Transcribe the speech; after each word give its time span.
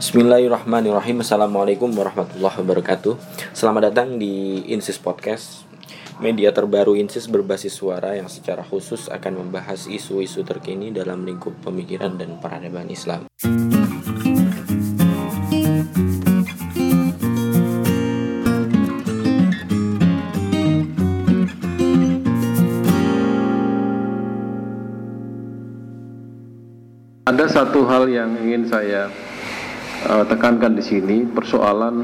Bismillahirrahmanirrahim. 0.00 1.20
Assalamualaikum 1.20 1.92
warahmatullahi 1.92 2.56
wabarakatuh. 2.64 3.20
Selamat 3.52 3.92
datang 3.92 4.16
di 4.16 4.64
Insis 4.72 4.96
Podcast. 4.96 5.68
Media 6.16 6.56
terbaru 6.56 6.96
Insis 6.96 7.28
berbasis 7.28 7.76
suara 7.76 8.16
yang 8.16 8.24
secara 8.24 8.64
khusus 8.64 9.12
akan 9.12 9.44
membahas 9.44 9.84
isu-isu 9.92 10.40
terkini 10.40 10.88
dalam 10.88 11.28
lingkup 11.28 11.52
pemikiran 11.60 12.16
dan 12.16 12.40
peradaban 12.40 12.88
Islam. 12.88 13.28
Ada 27.28 27.44
satu 27.52 27.84
hal 27.84 28.08
yang 28.08 28.32
ingin 28.40 28.64
saya 28.64 29.12
uh, 30.06 30.24
tekankan 30.24 30.72
di 30.76 30.84
sini, 30.84 31.26
persoalan 31.28 31.96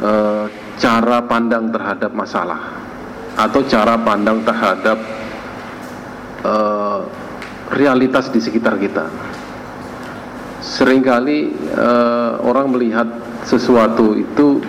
uh, 0.00 0.44
cara 0.80 1.18
pandang 1.26 1.68
terhadap 1.68 2.12
masalah 2.16 2.60
atau 3.36 3.60
cara 3.64 3.96
pandang 4.00 4.44
terhadap 4.44 4.98
uh, 6.44 7.00
realitas 7.72 8.28
di 8.32 8.40
sekitar 8.40 8.76
kita. 8.80 9.08
Seringkali 10.60 11.38
uh, 11.76 12.44
orang 12.44 12.72
melihat 12.72 13.08
sesuatu 13.48 14.12
itu 14.12 14.60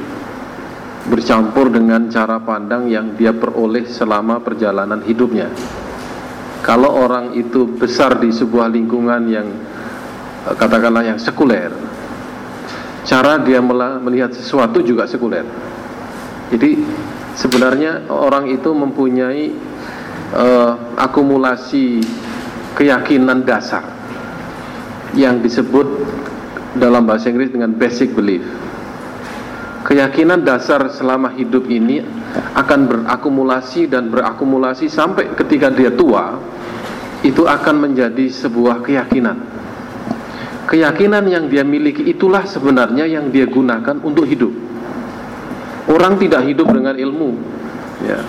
bercampur 1.11 1.67
dengan 1.67 2.07
cara 2.07 2.39
pandang 2.39 2.87
yang 2.87 3.17
dia 3.19 3.35
peroleh 3.35 3.89
selama 3.89 4.39
perjalanan 4.39 5.01
hidupnya 5.03 5.49
kalau 6.61 6.93
orang 6.93 7.33
itu 7.33 7.65
besar 7.65 8.21
di 8.21 8.29
sebuah 8.29 8.69
lingkungan 8.69 9.21
yang 9.25 9.47
katakanlah 10.45 11.05
yang 11.05 11.19
sekuler. 11.21 11.69
Cara 13.01 13.41
dia 13.41 13.61
melihat 13.97 14.33
sesuatu 14.33 14.81
juga 14.81 15.09
sekuler. 15.09 15.45
Jadi 16.53 16.83
sebenarnya 17.33 18.11
orang 18.11 18.51
itu 18.51 18.69
mempunyai 18.69 19.49
uh, 20.35 20.73
akumulasi 20.99 22.03
keyakinan 22.77 23.41
dasar 23.41 23.87
yang 25.17 25.41
disebut 25.41 25.87
dalam 26.77 27.03
bahasa 27.03 27.27
Inggris 27.31 27.51
dengan 27.51 27.73
basic 27.75 28.15
belief. 28.15 28.45
Keyakinan 29.81 30.45
dasar 30.45 30.87
selama 30.93 31.33
hidup 31.33 31.65
ini 31.67 32.05
akan 32.53 32.79
berakumulasi 32.87 33.89
dan 33.89 34.13
berakumulasi 34.13 34.87
sampai 34.87 35.33
ketika 35.35 35.73
dia 35.73 35.89
tua 35.91 36.37
itu 37.25 37.43
akan 37.49 37.89
menjadi 37.89 38.29
sebuah 38.29 38.85
keyakinan 38.85 39.60
keyakinan 40.71 41.27
yang 41.27 41.51
dia 41.51 41.67
miliki 41.67 42.07
itulah 42.07 42.47
sebenarnya 42.47 43.03
yang 43.03 43.27
dia 43.27 43.43
gunakan 43.43 43.99
untuk 43.99 44.23
hidup 44.23 44.55
orang 45.91 46.15
tidak 46.15 46.47
hidup 46.47 46.71
dengan 46.71 46.95
ilmu 46.95 47.35
ya 48.07 48.23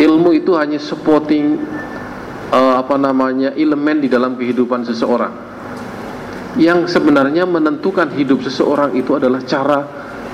ilmu 0.00 0.32
itu 0.32 0.56
hanya 0.56 0.80
supporting 0.80 1.60
uh, 2.48 2.80
apa 2.80 2.96
namanya 2.96 3.52
elemen 3.52 4.00
di 4.00 4.08
dalam 4.08 4.40
kehidupan 4.40 4.88
seseorang 4.88 5.48
yang 6.56 6.88
sebenarnya 6.90 7.44
menentukan 7.44 8.10
hidup 8.16 8.42
seseorang 8.42 8.96
itu 8.98 9.14
adalah 9.14 9.38
cara 9.46 9.84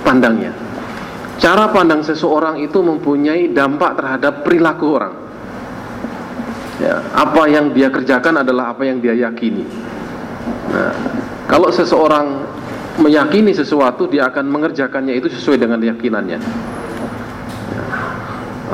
pandangnya. 0.06 0.54
Cara 1.36 1.68
pandang 1.68 2.00
seseorang 2.00 2.62
itu 2.62 2.78
mempunyai 2.80 3.50
dampak 3.50 3.98
terhadap 3.98 4.46
perilaku 4.46 4.86
orang. 4.94 5.14
Ya, 6.78 7.02
apa 7.12 7.42
yang 7.50 7.74
dia 7.74 7.92
kerjakan 7.92 8.46
adalah 8.46 8.72
apa 8.72 8.86
yang 8.86 9.02
dia 9.02 9.14
yakini. 9.14 9.66
Nah, 10.70 10.94
kalau 11.50 11.68
seseorang 11.68 12.46
meyakini 13.00 13.52
sesuatu, 13.52 14.06
dia 14.06 14.30
akan 14.30 14.48
mengerjakannya 14.48 15.18
itu 15.18 15.28
sesuai 15.28 15.60
dengan 15.60 15.82
keyakinannya. 15.82 16.38
Ya. 16.38 16.50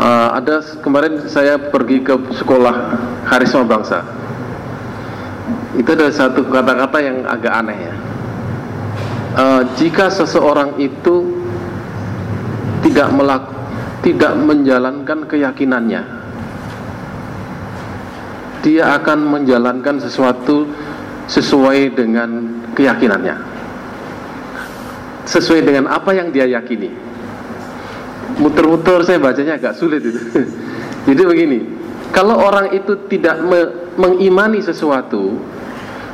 Uh, 0.01 0.29
ada 0.39 0.63
kemarin 0.81 1.19
saya 1.27 1.59
pergi 1.59 2.01
ke 2.01 2.15
sekolah 2.37 2.75
Harisma 3.27 3.67
Bangsa. 3.67 4.07
Itu 5.77 5.93
ada 5.93 6.09
satu 6.13 6.47
kata-kata 6.47 6.99
yang 7.03 7.27
agak 7.27 7.53
aneh 7.53 7.79
ya 7.79 7.95
uh, 9.37 9.63
jika 9.79 10.11
seseorang 10.11 10.79
itu 10.81 11.47
tidak 12.81 13.13
melak 13.13 13.45
tidak 14.01 14.33
menjalankan 14.41 15.29
keyakinannya 15.29 16.03
dia 18.65 18.85
akan 18.97 19.19
menjalankan 19.29 20.01
sesuatu 20.01 20.69
sesuai 21.31 21.95
dengan 21.95 22.59
keyakinannya. 22.75 23.37
Sesuai 25.31 25.63
dengan 25.63 25.87
apa 25.95 26.11
yang 26.11 26.35
dia 26.35 26.51
yakini. 26.51 26.91
Muter-muter 28.43 29.07
saya 29.07 29.23
bacanya 29.23 29.55
agak 29.55 29.79
sulit 29.79 30.03
itu. 30.03 30.19
Jadi 31.09 31.23
begini 31.23 31.59
kalau 32.11 32.43
orang 32.43 32.75
itu 32.75 33.07
tidak 33.07 33.39
me 33.47 33.61
mengimani 33.95 34.59
sesuatu 34.65 35.39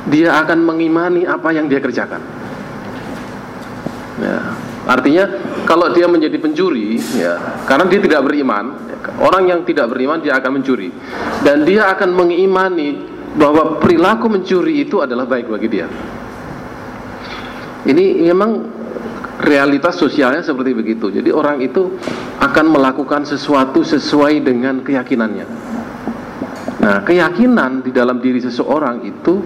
dia 0.07 0.37
akan 0.39 0.63
mengimani 0.63 1.27
apa 1.27 1.51
yang 1.51 1.67
dia 1.67 1.83
kerjakan. 1.83 2.21
Ya. 4.17 4.39
Artinya 4.87 5.27
kalau 5.67 5.91
dia 5.91 6.07
menjadi 6.07 6.39
pencuri, 6.39 6.95
ya, 7.19 7.59
karena 7.67 7.91
dia 7.91 7.99
tidak 7.99 8.23
beriman, 8.23 8.71
orang 9.19 9.51
yang 9.51 9.59
tidak 9.67 9.91
beriman 9.91 10.23
dia 10.23 10.39
akan 10.39 10.63
mencuri, 10.63 10.95
dan 11.43 11.67
dia 11.67 11.91
akan 11.91 12.15
mengimani 12.15 13.16
bahwa 13.37 13.77
perilaku 13.77 14.27
mencuri 14.27 14.83
itu 14.83 14.99
adalah 14.99 15.29
baik 15.29 15.47
bagi 15.47 15.67
dia. 15.69 15.87
Ini 17.87 18.25
memang 18.33 18.51
realitas 19.45 19.95
sosialnya 19.95 20.41
seperti 20.41 20.73
begitu. 20.73 21.13
Jadi 21.13 21.29
orang 21.29 21.61
itu 21.61 21.95
akan 22.41 22.65
melakukan 22.73 23.23
sesuatu 23.23 23.85
sesuai 23.85 24.41
dengan 24.41 24.81
keyakinannya. 24.81 25.47
Nah, 26.81 26.97
keyakinan 27.05 27.85
di 27.85 27.91
dalam 27.93 28.17
diri 28.17 28.41
seseorang 28.41 29.05
itu 29.05 29.41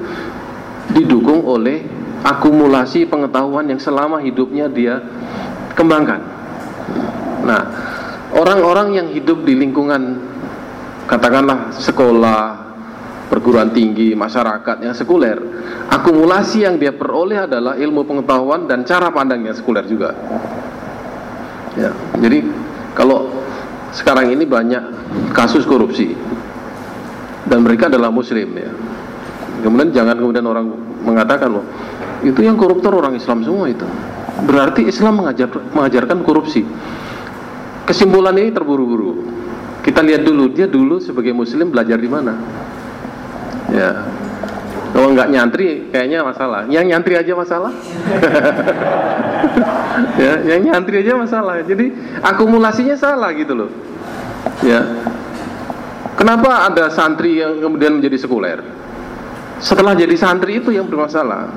didukung 0.92 1.44
oleh 1.44 1.84
akumulasi 2.24 3.08
pengetahuan 3.08 3.68
yang 3.68 3.80
selama 3.82 4.22
hidupnya 4.24 4.72
dia 4.72 5.02
kembangkan. 5.76 6.22
Nah, 7.42 7.62
orang-orang 8.36 8.94
yang 8.96 9.08
hidup 9.10 9.42
di 9.44 9.58
lingkungan 9.58 10.22
katakanlah 11.10 11.74
sekolah, 11.74 12.61
perguruan 13.32 13.72
tinggi, 13.72 14.12
masyarakat 14.12 14.84
yang 14.84 14.92
sekuler, 14.92 15.40
akumulasi 15.88 16.68
yang 16.68 16.76
dia 16.76 16.92
peroleh 16.92 17.48
adalah 17.48 17.80
ilmu 17.80 18.04
pengetahuan 18.04 18.68
dan 18.68 18.84
cara 18.84 19.08
pandang 19.08 19.48
yang 19.48 19.56
sekuler 19.56 19.88
juga. 19.88 20.12
Ya, 21.80 21.96
jadi 22.20 22.44
kalau 22.92 23.32
sekarang 23.96 24.36
ini 24.36 24.44
banyak 24.44 24.84
kasus 25.32 25.64
korupsi 25.64 26.12
dan 27.48 27.64
mereka 27.64 27.88
adalah 27.88 28.12
muslim 28.12 28.52
ya. 28.52 28.68
Kemudian 29.64 29.96
jangan 29.96 30.20
kemudian 30.20 30.44
orang 30.44 30.68
mengatakan 31.08 31.48
loh 31.56 31.64
itu 32.28 32.44
yang 32.44 32.60
koruptor 32.60 32.92
orang 32.92 33.16
Islam 33.16 33.48
semua 33.48 33.72
itu. 33.72 33.88
Berarti 34.44 34.92
Islam 34.92 35.24
mengajar, 35.24 35.48
mengajarkan 35.72 36.20
korupsi. 36.28 36.68
Kesimpulan 37.88 38.36
ini 38.36 38.52
terburu-buru. 38.52 39.24
Kita 39.82 40.04
lihat 40.04 40.28
dulu 40.28 40.52
dia 40.52 40.68
dulu 40.68 41.00
sebagai 41.00 41.32
muslim 41.32 41.72
belajar 41.72 41.98
di 41.98 42.10
mana 42.12 42.36
ya. 43.72 43.90
Kalau 44.92 45.08
nggak 45.16 45.32
nyantri 45.32 45.88
kayaknya 45.90 46.20
masalah. 46.22 46.68
Yang 46.68 46.86
nyantri 46.92 47.14
aja 47.16 47.34
masalah. 47.34 47.72
Ya 50.16 50.40
yang 50.56 50.62
nyantri 50.64 51.04
aja 51.04 51.18
masalah. 51.20 51.62
Jadi 51.68 51.92
akumulasinya 52.24 52.96
salah 52.96 53.32
gitu 53.36 53.54
loh. 53.58 53.70
Ya. 54.64 54.82
Kenapa 56.16 56.70
ada 56.70 56.88
santri 56.94 57.42
yang 57.42 57.60
kemudian 57.60 57.98
menjadi 58.00 58.18
sekuler? 58.22 58.62
Setelah 59.62 59.94
jadi 59.98 60.14
santri 60.16 60.62
itu 60.62 60.72
yang 60.74 60.88
bermasalah. 60.88 61.50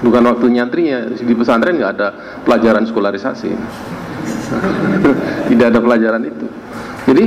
Bukan 0.00 0.22
waktu 0.26 0.46
nyantrinya. 0.52 1.12
Di 1.12 1.34
pesantren 1.36 1.76
nggak 1.78 1.92
ada 1.96 2.08
pelajaran 2.44 2.84
sekularisasi. 2.88 3.50
Tidak 5.52 5.66
ada 5.70 5.80
pelajaran 5.80 6.22
itu. 6.24 6.46
Jadi 7.06 7.24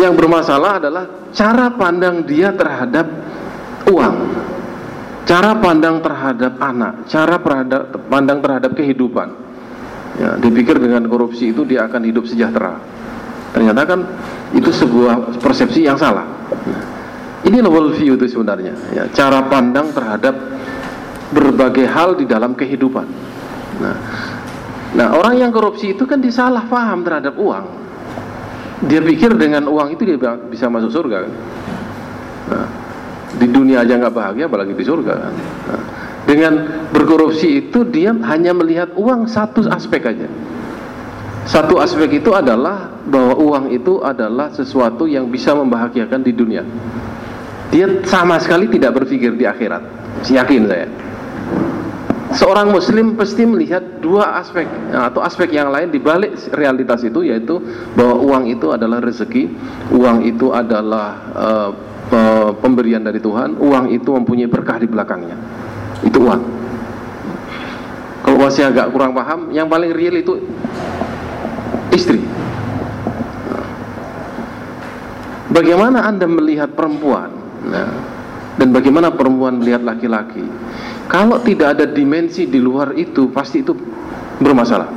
yang 0.00 0.14
bermasalah 0.16 0.80
adalah 0.80 1.04
cara 1.32 1.72
pandang 1.74 2.24
dia 2.24 2.52
terhadap 2.52 3.06
uang 3.88 4.16
cara 5.28 5.56
pandang 5.58 6.00
terhadap 6.00 6.52
anak 6.60 7.06
cara 7.08 7.36
pandang 8.08 8.38
terhadap 8.40 8.72
kehidupan 8.76 9.28
ya, 10.18 10.36
dipikir 10.40 10.76
dengan 10.80 11.04
korupsi 11.08 11.52
itu 11.52 11.62
dia 11.68 11.86
akan 11.88 12.02
hidup 12.08 12.24
sejahtera 12.24 12.80
ternyata 13.52 13.82
kan 13.84 14.00
itu 14.56 14.72
sebuah 14.72 15.40
persepsi 15.40 15.84
yang 15.84 16.00
salah 16.00 16.24
ini 17.42 17.58
world 17.66 17.98
view 17.98 18.14
itu 18.14 18.30
sebenarnya 18.30 18.74
ya, 18.94 19.04
cara 19.10 19.42
pandang 19.50 19.90
terhadap 19.90 20.34
berbagai 21.32 21.88
hal 21.88 22.14
di 22.14 22.28
dalam 22.28 22.52
kehidupan. 22.52 23.08
Nah, 23.80 23.96
nah 24.92 25.08
orang 25.16 25.40
yang 25.40 25.50
korupsi 25.50 25.96
itu 25.96 26.04
kan 26.04 26.20
disalah 26.20 26.68
paham 26.68 27.02
terhadap 27.02 27.34
uang. 27.40 27.64
Dia 28.90 28.98
pikir 28.98 29.38
dengan 29.38 29.70
uang 29.70 29.94
itu 29.94 30.02
dia 30.02 30.18
bisa 30.50 30.66
masuk 30.66 30.90
surga. 30.90 31.16
Kan? 31.22 31.32
Nah, 32.50 32.68
di 33.38 33.46
dunia 33.46 33.86
aja 33.86 33.94
nggak 33.94 34.14
bahagia, 34.14 34.50
apalagi 34.50 34.74
di 34.74 34.84
surga. 34.84 35.12
Kan? 35.14 35.34
Nah, 35.70 35.82
Dengan 36.22 36.54
berkorupsi 36.94 37.66
itu 37.66 37.82
dia 37.82 38.14
hanya 38.14 38.54
melihat 38.54 38.94
uang 38.94 39.26
satu 39.26 39.66
aspek 39.66 40.06
aja. 40.06 40.30
Satu 41.42 41.82
aspek 41.82 42.22
itu 42.22 42.30
adalah 42.30 42.94
bahwa 43.02 43.34
uang 43.34 43.64
itu 43.74 43.98
adalah 43.98 44.54
sesuatu 44.54 45.10
yang 45.10 45.26
bisa 45.26 45.50
membahagiakan 45.50 46.22
di 46.22 46.30
dunia. 46.30 46.62
Dia 47.74 48.06
sama 48.06 48.38
sekali 48.38 48.70
tidak 48.70 49.02
berpikir 49.02 49.34
di 49.34 49.42
akhirat. 49.42 49.82
Yakin 50.30 50.62
saya. 50.70 50.86
Seorang 52.32 52.72
muslim 52.72 53.12
pasti 53.12 53.44
melihat 53.44 54.00
dua 54.00 54.40
aspek 54.40 54.64
atau 54.88 55.20
aspek 55.20 55.52
yang 55.52 55.68
lain 55.68 55.92
di 55.92 56.00
balik 56.00 56.32
realitas 56.56 57.04
itu 57.04 57.20
yaitu 57.28 57.60
bahwa 57.92 58.24
uang 58.24 58.44
itu 58.48 58.72
adalah 58.72 59.04
rezeki, 59.04 59.52
uang 59.92 60.24
itu 60.24 60.48
adalah 60.48 61.08
uh, 61.36 61.70
uh, 62.08 62.50
pemberian 62.56 63.04
dari 63.04 63.20
Tuhan, 63.20 63.60
uang 63.60 63.92
itu 63.92 64.16
mempunyai 64.16 64.48
berkah 64.48 64.80
di 64.80 64.88
belakangnya. 64.88 65.36
Itu 66.00 66.24
uang. 66.24 66.42
Kalau 68.22 68.38
masih 68.38 68.64
agak 68.70 68.88
kurang 68.96 69.12
paham, 69.12 69.52
yang 69.52 69.68
paling 69.68 69.92
real 69.92 70.16
itu 70.16 70.40
istri. 71.92 72.22
Bagaimana 75.52 76.08
Anda 76.08 76.24
melihat 76.24 76.72
perempuan? 76.72 77.28
Nah, 77.68 77.92
dan 78.56 78.68
bagaimana 78.72 79.12
perempuan 79.12 79.60
melihat 79.60 79.84
laki-laki? 79.84 80.40
Kalau 81.10 81.42
tidak 81.42 81.78
ada 81.78 81.84
dimensi 81.88 82.46
di 82.46 82.62
luar 82.62 82.94
itu, 82.94 83.28
pasti 83.30 83.60
itu 83.60 83.74
bermasalah. 84.38 84.88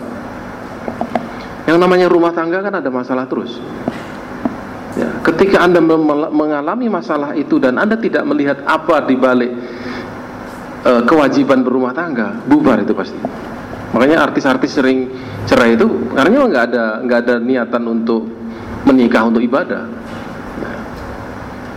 Yang 1.66 1.78
namanya 1.82 2.08
rumah 2.08 2.32
tangga 2.32 2.62
kan 2.62 2.74
ada 2.78 2.90
masalah 2.94 3.26
terus. 3.26 3.58
Ya, 4.96 5.12
ketika 5.28 5.66
Anda 5.66 5.84
mengalami 6.32 6.88
masalah 6.88 7.36
itu 7.36 7.60
dan 7.60 7.76
Anda 7.76 8.00
tidak 8.00 8.24
melihat 8.24 8.64
apa 8.64 9.04
di 9.04 9.20
balik 9.20 9.52
uh, 10.88 11.04
kewajiban 11.04 11.66
berumah 11.68 11.92
tangga, 11.92 12.40
bubar 12.48 12.80
itu 12.80 12.96
pasti. 12.96 13.20
Makanya 13.92 14.24
artis-artis 14.24 14.72
sering 14.72 15.12
cerai 15.50 15.76
itu 15.76 15.88
karena 16.16 16.48
nggak 16.48 16.64
ada 16.72 16.84
nggak 17.04 17.20
ada 17.28 17.36
niatan 17.44 17.84
untuk 17.92 18.24
menikah 18.88 19.28
untuk 19.28 19.44
ibadah. 19.44 19.84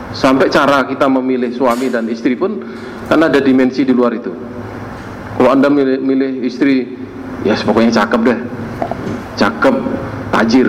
Ya. 0.08 0.14
Sampai 0.16 0.48
cara 0.48 0.88
kita 0.88 1.04
memilih 1.04 1.52
suami 1.52 1.92
dan 1.92 2.08
istri 2.08 2.32
pun 2.32 2.64
kan 3.08 3.20
ada 3.20 3.40
dimensi 3.40 3.84
di 3.84 3.92
luar 3.92 4.16
itu. 4.16 4.32
Kalau 5.38 5.54
anda 5.54 5.70
milih, 5.70 6.02
milih 6.02 6.42
istri, 6.42 6.88
ya 7.46 7.54
pokoknya 7.54 7.94
cakep 7.94 8.20
deh, 8.26 8.38
cakep, 9.38 9.74
tajir. 10.34 10.68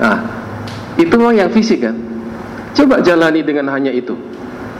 Nah, 0.00 0.18
itu 0.94 1.16
yang 1.34 1.50
fisik 1.50 1.82
kan. 1.82 1.96
Coba 2.70 3.02
jalani 3.02 3.42
dengan 3.42 3.66
hanya 3.74 3.90
itu, 3.90 4.14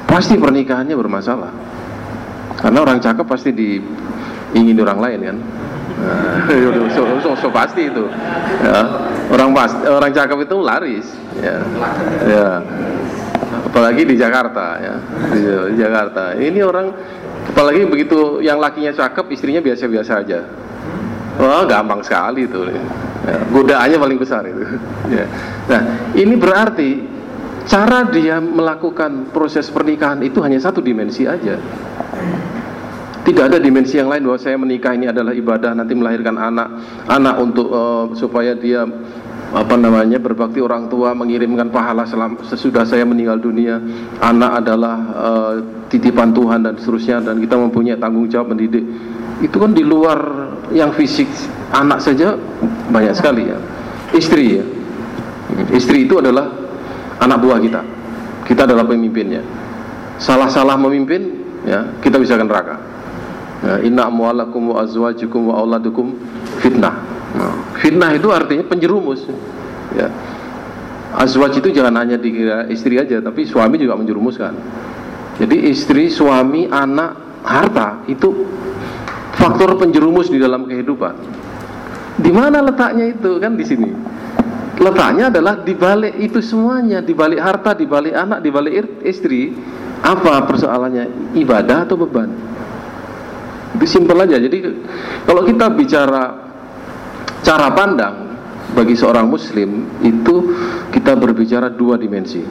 pasti 0.07 0.39
pernikahannya 0.39 0.95
bermasalah. 0.95 1.51
Karena 2.61 2.79
orang 2.87 3.03
cakep 3.03 3.27
pasti 3.27 3.51
diingin 3.51 4.79
orang 4.79 5.01
lain 5.03 5.19
kan. 5.27 5.37
Nah, 6.01 6.47
so, 6.97 7.03
so, 7.19 7.31
so, 7.35 7.49
pasti 7.51 7.91
itu. 7.91 8.07
Ya. 8.63 9.10
Orang 9.31 9.55
pas, 9.55 9.71
orang 9.87 10.11
cakep 10.11 10.39
itu 10.43 10.57
laris. 10.59 11.07
Ya. 11.39 11.63
ya. 12.27 12.49
Apalagi 13.71 14.03
di 14.03 14.19
Jakarta 14.19 14.77
ya. 14.83 14.95
Di, 15.31 15.41
Jakarta. 15.79 16.35
Ini 16.35 16.61
orang 16.67 16.91
apalagi 17.55 17.87
begitu 17.87 18.43
yang 18.43 18.59
lakinya 18.59 18.91
cakep, 18.91 19.31
istrinya 19.31 19.63
biasa-biasa 19.63 20.13
aja. 20.27 20.41
Wah, 21.39 21.63
gampang 21.65 22.03
sekali 22.03 22.51
itu. 22.51 22.59
Ya. 22.67 22.83
Godaannya 23.55 23.99
paling 24.03 24.19
besar 24.19 24.43
itu. 24.47 24.63
Ya. 25.11 25.27
Nah, 25.67 25.83
ini 26.15 26.39
berarti 26.39 27.03
cara 27.67 28.07
dia 28.07 28.39
melakukan 28.39 29.35
proses 29.35 29.67
pernikahan 29.67 30.23
itu 30.23 30.39
hanya 30.39 30.63
satu 30.63 30.79
dimensi 30.79 31.27
aja 31.27 31.59
tidak 33.21 33.53
ada 33.53 33.59
dimensi 33.61 34.01
yang 34.01 34.09
lain 34.09 34.25
bahwa 34.25 34.41
saya 34.41 34.57
menikah 34.57 34.97
ini 34.97 35.13
adalah 35.13 35.37
ibadah 35.37 35.77
nanti 35.77 35.93
melahirkan 35.93 36.41
anak 36.41 36.69
anak 37.05 37.37
untuk 37.37 37.69
uh, 37.69 38.09
supaya 38.17 38.57
dia 38.57 38.89
apa 39.51 39.75
namanya 39.75 40.23
berbakti 40.23 40.63
orang 40.63 40.87
tua 40.87 41.11
mengirimkan 41.11 41.75
pahala 41.75 42.07
selam, 42.07 42.39
sesudah 42.47 42.87
saya 42.87 43.03
meninggal 43.03 43.43
dunia. 43.43 43.83
Anak 44.23 44.63
adalah 44.63 44.97
uh, 45.11 45.55
titipan 45.91 46.31
Tuhan 46.31 46.63
dan 46.63 46.79
seterusnya 46.79 47.19
dan 47.19 47.43
kita 47.43 47.59
mempunyai 47.59 47.99
tanggung 47.99 48.31
jawab 48.31 48.55
mendidik. 48.55 48.87
Itu 49.43 49.59
kan 49.59 49.75
di 49.75 49.83
luar 49.83 50.19
yang 50.71 50.95
fisik 50.95 51.27
anak 51.75 51.99
saja 51.99 52.39
banyak 52.95 53.11
sekali 53.11 53.51
ya. 53.51 53.59
Istri 54.15 54.47
ya. 54.55 54.65
Istri 55.75 56.07
itu 56.07 56.23
adalah 56.23 56.47
anak 57.19 57.39
buah 57.43 57.59
kita. 57.59 57.83
Kita 58.47 58.71
adalah 58.71 58.87
pemimpinnya. 58.87 59.43
Salah-salah 60.23 60.79
memimpin 60.79 61.43
ya 61.67 61.91
kita 61.99 62.23
bisa 62.23 62.39
akan 62.39 62.47
neraka 62.47 63.00
inna 63.85 64.09
amwalakum 64.09 64.73
wa 64.73 64.85
azwajukum 64.85 65.53
wa 65.53 65.61
auladukum 65.61 66.17
fitnah. 66.65 66.95
Nah, 67.31 67.55
fitnah 67.79 68.11
itu 68.17 68.29
artinya 68.33 68.65
penjerumus. 68.67 69.29
Ya. 69.95 70.09
Azwaj 71.11 71.59
itu 71.59 71.75
jangan 71.75 71.99
hanya 71.99 72.15
dikira 72.15 72.71
istri 72.71 72.95
aja, 72.95 73.19
tapi 73.19 73.43
suami 73.43 73.83
juga 73.83 73.99
menjerumuskan. 73.99 74.55
Jadi 75.43 75.73
istri, 75.73 76.07
suami, 76.07 76.71
anak, 76.71 77.43
harta 77.43 78.07
itu 78.07 78.47
faktor 79.35 79.75
penjerumus 79.81 80.31
di 80.31 80.39
dalam 80.39 80.69
kehidupan. 80.71 81.15
Di 82.21 82.31
mana 82.31 82.63
letaknya 82.63 83.11
itu 83.11 83.41
kan 83.43 83.59
di 83.59 83.65
sini. 83.67 83.91
Letaknya 84.81 85.29
adalah 85.29 85.61
di 85.61 85.75
balik 85.77 86.15
itu 86.17 86.41
semuanya, 86.41 87.05
di 87.05 87.13
balik 87.13 87.41
harta, 87.43 87.77
di 87.77 87.85
balik 87.85 88.15
anak, 88.15 88.39
di 88.41 88.51
balik 88.53 89.03
istri. 89.05 89.53
Apa 90.01 90.49
persoalannya? 90.49 91.37
Ibadah 91.37 91.85
atau 91.85 92.01
beban? 92.01 92.33
Simpel 93.87 94.19
aja. 94.19 94.37
Jadi 94.39 94.59
kalau 95.25 95.47
kita 95.47 95.71
bicara 95.71 96.23
cara 97.41 97.69
pandang 97.73 98.15
bagi 98.75 98.95
seorang 98.95 99.27
muslim 99.27 99.87
itu 100.03 100.55
kita 100.91 101.15
berbicara 101.19 101.71
dua 101.71 101.99
dimensi. 101.99 102.43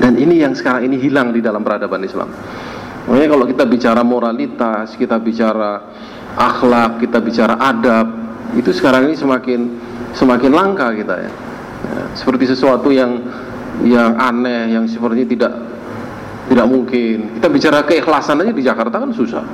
Dan 0.00 0.16
ini 0.16 0.40
yang 0.40 0.56
sekarang 0.56 0.88
ini 0.88 0.96
hilang 0.96 1.30
di 1.30 1.44
dalam 1.44 1.60
peradaban 1.60 2.00
Islam. 2.02 2.32
Makanya 3.04 3.28
kalau 3.28 3.44
kita 3.48 3.64
bicara 3.68 4.00
moralitas, 4.00 4.96
kita 4.96 5.20
bicara 5.20 5.82
akhlak, 6.38 7.02
kita 7.04 7.18
bicara 7.20 7.58
adab, 7.58 8.06
itu 8.56 8.70
sekarang 8.72 9.10
ini 9.10 9.16
semakin 9.18 9.60
semakin 10.16 10.50
langka 10.50 10.90
kita 10.96 11.14
ya. 11.20 11.30
ya 11.84 12.02
seperti 12.16 12.50
sesuatu 12.50 12.88
yang 12.90 13.22
yang 13.86 14.16
aneh, 14.18 14.74
yang 14.74 14.84
sepertinya 14.88 15.28
tidak 15.28 15.52
tidak 16.50 16.66
mungkin. 16.66 17.38
Kita 17.38 17.46
bicara 17.46 17.78
keikhlasan 17.86 18.42
aja 18.42 18.50
di 18.50 18.62
Jakarta 18.66 18.98
kan 18.98 19.14
susah. 19.14 19.46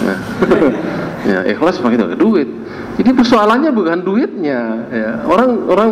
Ya, 0.00 0.16
ya 1.36 1.40
ikhlas 1.52 1.76
pakai 1.76 2.00
duit. 2.16 2.48
Jadi 2.96 3.10
persoalannya 3.12 3.68
bukan 3.68 4.00
duitnya. 4.00 4.60
Ya. 4.88 5.10
Orang 5.28 5.68
orang 5.68 5.90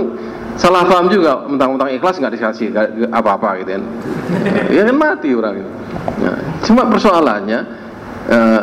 salah 0.57 0.89
paham 0.89 1.13
juga 1.13 1.45
mentang-mentang 1.45 1.93
ikhlas 1.93 2.17
nggak 2.17 2.33
dikasih 2.41 2.73
apa-apa 3.13 3.61
gitu 3.61 3.77
kan. 3.77 3.85
Ya 4.77 4.89
kan 4.89 4.97
mati 4.97 5.29
orang 5.37 5.61
itu. 5.61 5.71
Ya. 6.25 6.33
Cuma 6.65 6.89
persoalannya 6.89 7.61
eh, 8.33 8.63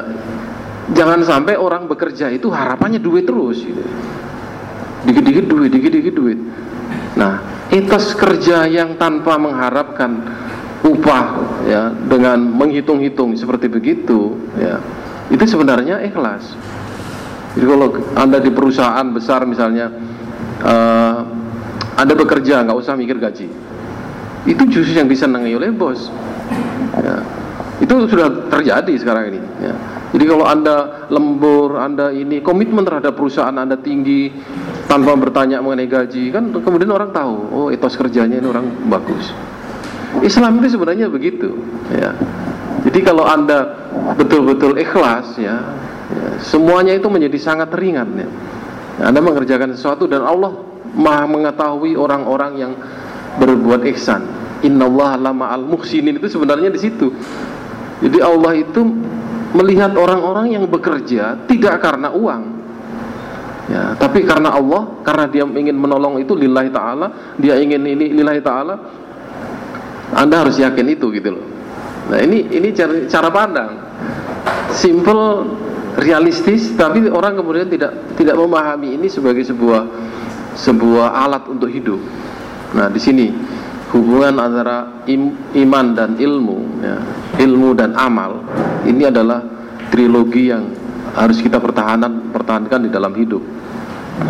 jangan 0.97 1.21
sampai 1.21 1.61
orang 1.61 1.85
bekerja 1.85 2.33
itu 2.33 2.49
harapannya 2.49 2.97
duit 2.97 3.29
terus. 3.29 3.61
Gitu. 3.61 3.85
Dikit-dikit 5.05 5.45
duit, 5.45 5.69
dikit-dikit 5.69 6.13
duit. 6.17 6.39
Nah, 7.17 7.41
etos 7.69 8.17
kerja 8.17 8.65
yang 8.65 8.97
tanpa 8.97 9.37
mengharapkan 9.37 10.21
upah 10.87 11.25
ya 11.67 11.91
dengan 11.91 12.39
menghitung-hitung 12.39 13.35
seperti 13.35 13.67
begitu 13.67 14.39
ya 14.55 14.79
itu 15.27 15.43
sebenarnya 15.43 15.99
ikhlas 16.07 16.55
jadi 17.57 17.65
kalau 17.67 17.87
anda 18.15 18.37
di 18.39 18.51
perusahaan 18.53 19.07
besar 19.11 19.43
misalnya 19.43 19.91
uh, 20.63 21.19
anda 21.97 22.13
bekerja 22.15 22.63
nggak 22.63 22.77
usah 22.77 22.95
mikir 22.95 23.19
gaji 23.19 23.49
itu 24.47 24.63
justru 24.71 24.95
yang 24.95 25.11
disenangi 25.11 25.51
oleh 25.51 25.73
bos 25.75 26.07
ya. 27.03 27.19
itu 27.83 27.93
sudah 28.07 28.47
terjadi 28.47 28.93
sekarang 28.95 29.35
ini 29.35 29.41
ya. 29.59 29.75
jadi 30.15 30.25
kalau 30.31 30.45
anda 30.47 31.07
lembur 31.11 31.75
anda 31.75 32.15
ini 32.15 32.39
komitmen 32.39 32.87
terhadap 32.87 33.19
perusahaan 33.19 33.53
anda 33.57 33.75
tinggi 33.75 34.31
tanpa 34.87 35.19
bertanya 35.19 35.59
mengenai 35.59 35.89
gaji 35.91 36.31
kan 36.31 36.47
kemudian 36.55 36.95
orang 36.95 37.11
tahu 37.11 37.35
oh 37.51 37.67
etos 37.67 37.99
kerjanya 37.99 38.39
ini 38.39 38.47
orang 38.47 38.71
bagus 38.87 39.35
Islam 40.23 40.61
itu 40.61 40.77
sebenarnya 40.77 41.07
begitu 41.11 41.57
ya. 41.93 42.13
Jadi 42.87 42.99
kalau 43.03 43.27
Anda 43.27 43.89
betul-betul 44.15 44.79
ikhlas 44.79 45.35
ya, 45.35 45.59
ya, 46.07 46.27
semuanya 46.39 46.95
itu 46.95 47.09
menjadi 47.11 47.35
sangat 47.41 47.73
ringan 47.75 48.09
ya. 48.15 48.29
Anda 49.03 49.19
mengerjakan 49.21 49.75
sesuatu 49.77 50.07
dan 50.09 50.23
Allah 50.25 50.53
Maha 50.97 51.29
mengetahui 51.29 51.93
orang-orang 51.93 52.51
yang 52.57 52.73
berbuat 53.37 53.85
ihsan. 53.93 54.25
Innallaha 54.65 55.19
lama 55.19 55.53
al 55.53 55.61
muhsinin 55.61 56.17
itu 56.17 56.25
sebenarnya 56.25 56.73
di 56.73 56.79
situ. 56.81 57.13
Jadi 58.01 58.17
Allah 58.17 58.57
itu 58.57 58.81
melihat 59.53 59.93
orang-orang 59.93 60.57
yang 60.57 60.65
bekerja 60.65 61.45
tidak 61.45 61.81
karena 61.81 62.09
uang, 62.13 62.43
ya 63.67 63.95
tapi 63.95 64.23
karena 64.27 64.53
Allah 64.53 65.01
karena 65.03 65.25
dia 65.27 65.43
ingin 65.47 65.75
menolong 65.75 66.19
itu 66.19 66.35
lillahi 66.35 66.69
taala 66.71 67.35
dia 67.39 67.55
ingin 67.59 67.83
ini 67.83 68.11
lillahi 68.15 68.41
taala 68.43 68.75
anda 70.17 70.41
harus 70.41 70.57
yakin 70.57 70.97
itu 70.97 71.13
gitu 71.13 71.37
loh. 71.37 71.45
Nah 72.09 72.17
ini 72.25 72.49
ini 72.49 72.73
cara, 72.73 73.05
cara 73.05 73.29
pandang, 73.29 73.71
simple, 74.73 75.45
realistis, 76.01 76.73
tapi 76.73 77.05
orang 77.05 77.37
kemudian 77.37 77.69
tidak 77.69 78.17
tidak 78.17 78.33
memahami 78.33 78.97
ini 78.97 79.05
sebagai 79.05 79.45
sebuah 79.45 79.85
sebuah 80.57 81.13
alat 81.13 81.45
untuk 81.45 81.69
hidup. 81.69 82.01
Nah 82.73 82.89
di 82.89 82.97
sini 82.97 83.29
hubungan 83.93 84.41
antara 84.41 85.05
im, 85.05 85.37
iman 85.53 85.85
dan 85.93 86.17
ilmu, 86.17 86.57
ya, 86.81 86.97
ilmu 87.37 87.77
dan 87.77 87.93
amal 87.93 88.41
ini 88.89 89.05
adalah 89.05 89.45
trilogi 89.93 90.49
yang 90.49 90.73
harus 91.13 91.39
kita 91.39 91.61
pertahanan 91.61 92.33
pertahankan 92.33 92.87
di 92.87 92.89
dalam 92.89 93.13
hidup. 93.13 93.41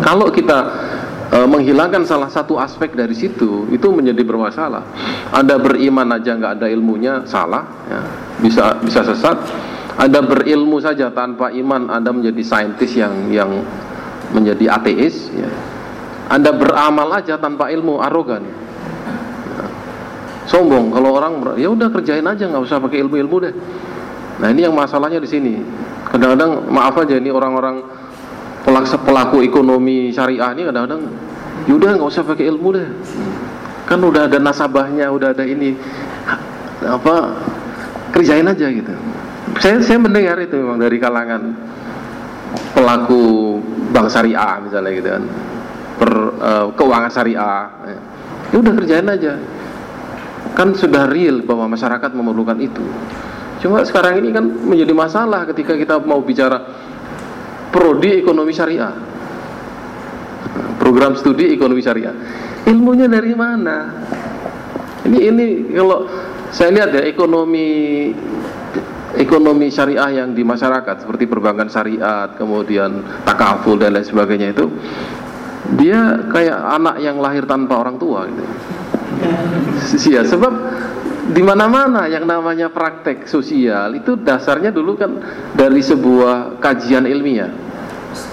Kalau 0.04 0.28
kita 0.28 0.58
e, 1.28 1.36
menghilangkan 1.44 2.04
salah 2.08 2.28
satu 2.32 2.56
aspek 2.56 2.96
dari 2.96 3.12
situ 3.12 3.68
itu 3.68 3.86
menjadi 3.92 4.22
bermasalah. 4.24 4.84
Anda 5.32 5.60
beriman 5.60 6.08
aja 6.16 6.36
nggak 6.36 6.52
ada 6.60 6.66
ilmunya 6.68 7.24
salah, 7.28 7.64
ya. 7.88 8.00
bisa 8.40 8.64
bisa 8.80 9.04
sesat. 9.04 9.36
Anda 9.98 10.22
berilmu 10.22 10.78
saja 10.78 11.10
tanpa 11.10 11.50
iman 11.50 11.90
Anda 11.90 12.14
menjadi 12.14 12.42
saintis 12.46 12.94
yang 12.94 13.34
yang 13.34 13.50
menjadi 14.30 14.78
ateis. 14.78 15.26
Ya. 15.34 15.50
Anda 16.30 16.54
beramal 16.54 17.08
aja 17.18 17.34
tanpa 17.40 17.72
ilmu 17.72 17.98
arogan. 17.98 18.46
Ya. 18.46 18.54
Sombong 20.48 20.94
kalau 20.94 21.18
orang 21.18 21.44
ya 21.60 21.68
udah 21.68 21.92
kerjain 21.92 22.24
aja 22.24 22.46
nggak 22.46 22.62
usah 22.62 22.78
pakai 22.80 23.04
ilmu-ilmu 23.04 23.36
deh. 23.42 23.54
Nah 24.38 24.48
ini 24.54 24.64
yang 24.64 24.72
masalahnya 24.72 25.18
di 25.18 25.28
sini. 25.28 25.54
Kadang-kadang 26.08 26.72
maaf 26.72 26.96
aja 26.96 27.20
ini 27.20 27.28
orang-orang 27.28 27.84
pelaku, 28.78 29.04
pelaku 29.04 29.36
ekonomi 29.42 30.14
syariah 30.14 30.54
ini 30.54 30.62
kadang-kadang 30.68 31.02
yaudah 31.66 31.90
nggak 31.98 32.10
usah 32.10 32.22
pakai 32.22 32.46
ilmu 32.48 32.68
deh. 32.74 32.88
Kan 33.88 34.04
udah 34.04 34.28
ada 34.28 34.38
nasabahnya 34.38 35.08
udah 35.10 35.32
ada 35.32 35.44
ini 35.48 35.74
apa 36.84 37.34
kerjain 38.14 38.46
aja 38.46 38.66
gitu. 38.70 38.92
Saya 39.58 39.80
saya 39.82 39.98
mendengar 39.98 40.38
itu 40.38 40.60
memang 40.60 40.78
dari 40.78 41.00
kalangan 41.00 41.56
pelaku 42.76 43.58
bank 43.90 44.08
syariah 44.12 44.60
misalnya 44.62 44.92
gitu 44.92 45.08
kan 45.08 45.24
per 45.98 46.12
uh, 46.38 46.66
keuangan 46.76 47.10
syariah. 47.10 47.66
Ya 48.52 48.56
udah 48.60 48.72
kerjain 48.76 49.08
aja. 49.08 49.34
Kan 50.54 50.74
sudah 50.74 51.06
real 51.10 51.42
bahwa 51.42 51.70
masyarakat 51.74 52.10
memerlukan 52.14 52.58
itu. 52.58 52.82
Cuma 53.58 53.82
sekarang 53.82 54.22
ini 54.22 54.30
kan 54.30 54.46
menjadi 54.46 54.94
masalah 54.94 55.42
ketika 55.50 55.74
kita 55.74 55.98
mau 55.98 56.22
bicara 56.22 56.62
prodi 57.70 58.20
ekonomi 58.20 58.52
syariah. 58.52 58.94
Program 60.78 61.14
studi 61.18 61.52
ekonomi 61.52 61.84
syariah. 61.84 62.14
Ilmunya 62.64 63.08
dari 63.08 63.32
mana? 63.36 63.76
Ini 65.08 65.18
ini 65.32 65.46
kalau 65.72 66.08
saya 66.52 66.72
lihat 66.72 66.90
ya 66.96 67.02
ekonomi 67.04 68.10
ekonomi 69.16 69.68
syariah 69.72 70.24
yang 70.24 70.32
di 70.32 70.44
masyarakat 70.44 71.04
seperti 71.04 71.24
perbankan 71.28 71.68
syariat 71.68 72.32
kemudian 72.36 73.04
takaful 73.24 73.80
dan 73.80 73.96
lain 73.96 74.04
sebagainya 74.04 74.52
itu 74.52 74.68
dia 75.76 76.28
kayak 76.32 76.56
anak 76.56 76.96
yang 77.02 77.20
lahir 77.20 77.44
tanpa 77.44 77.80
orang 77.84 77.96
tua 78.00 78.28
gitu. 78.28 78.44
Ya 80.08 80.22
sebab 80.22 80.52
di 81.28 81.42
mana-mana 81.44 82.08
yang 82.08 82.24
namanya 82.24 82.72
praktek 82.72 83.28
sosial 83.28 83.92
itu 83.96 84.16
dasarnya 84.16 84.72
dulu 84.72 84.96
kan 84.96 85.12
dari 85.52 85.84
sebuah 85.84 86.56
kajian 86.60 87.04
ilmiah. 87.04 87.52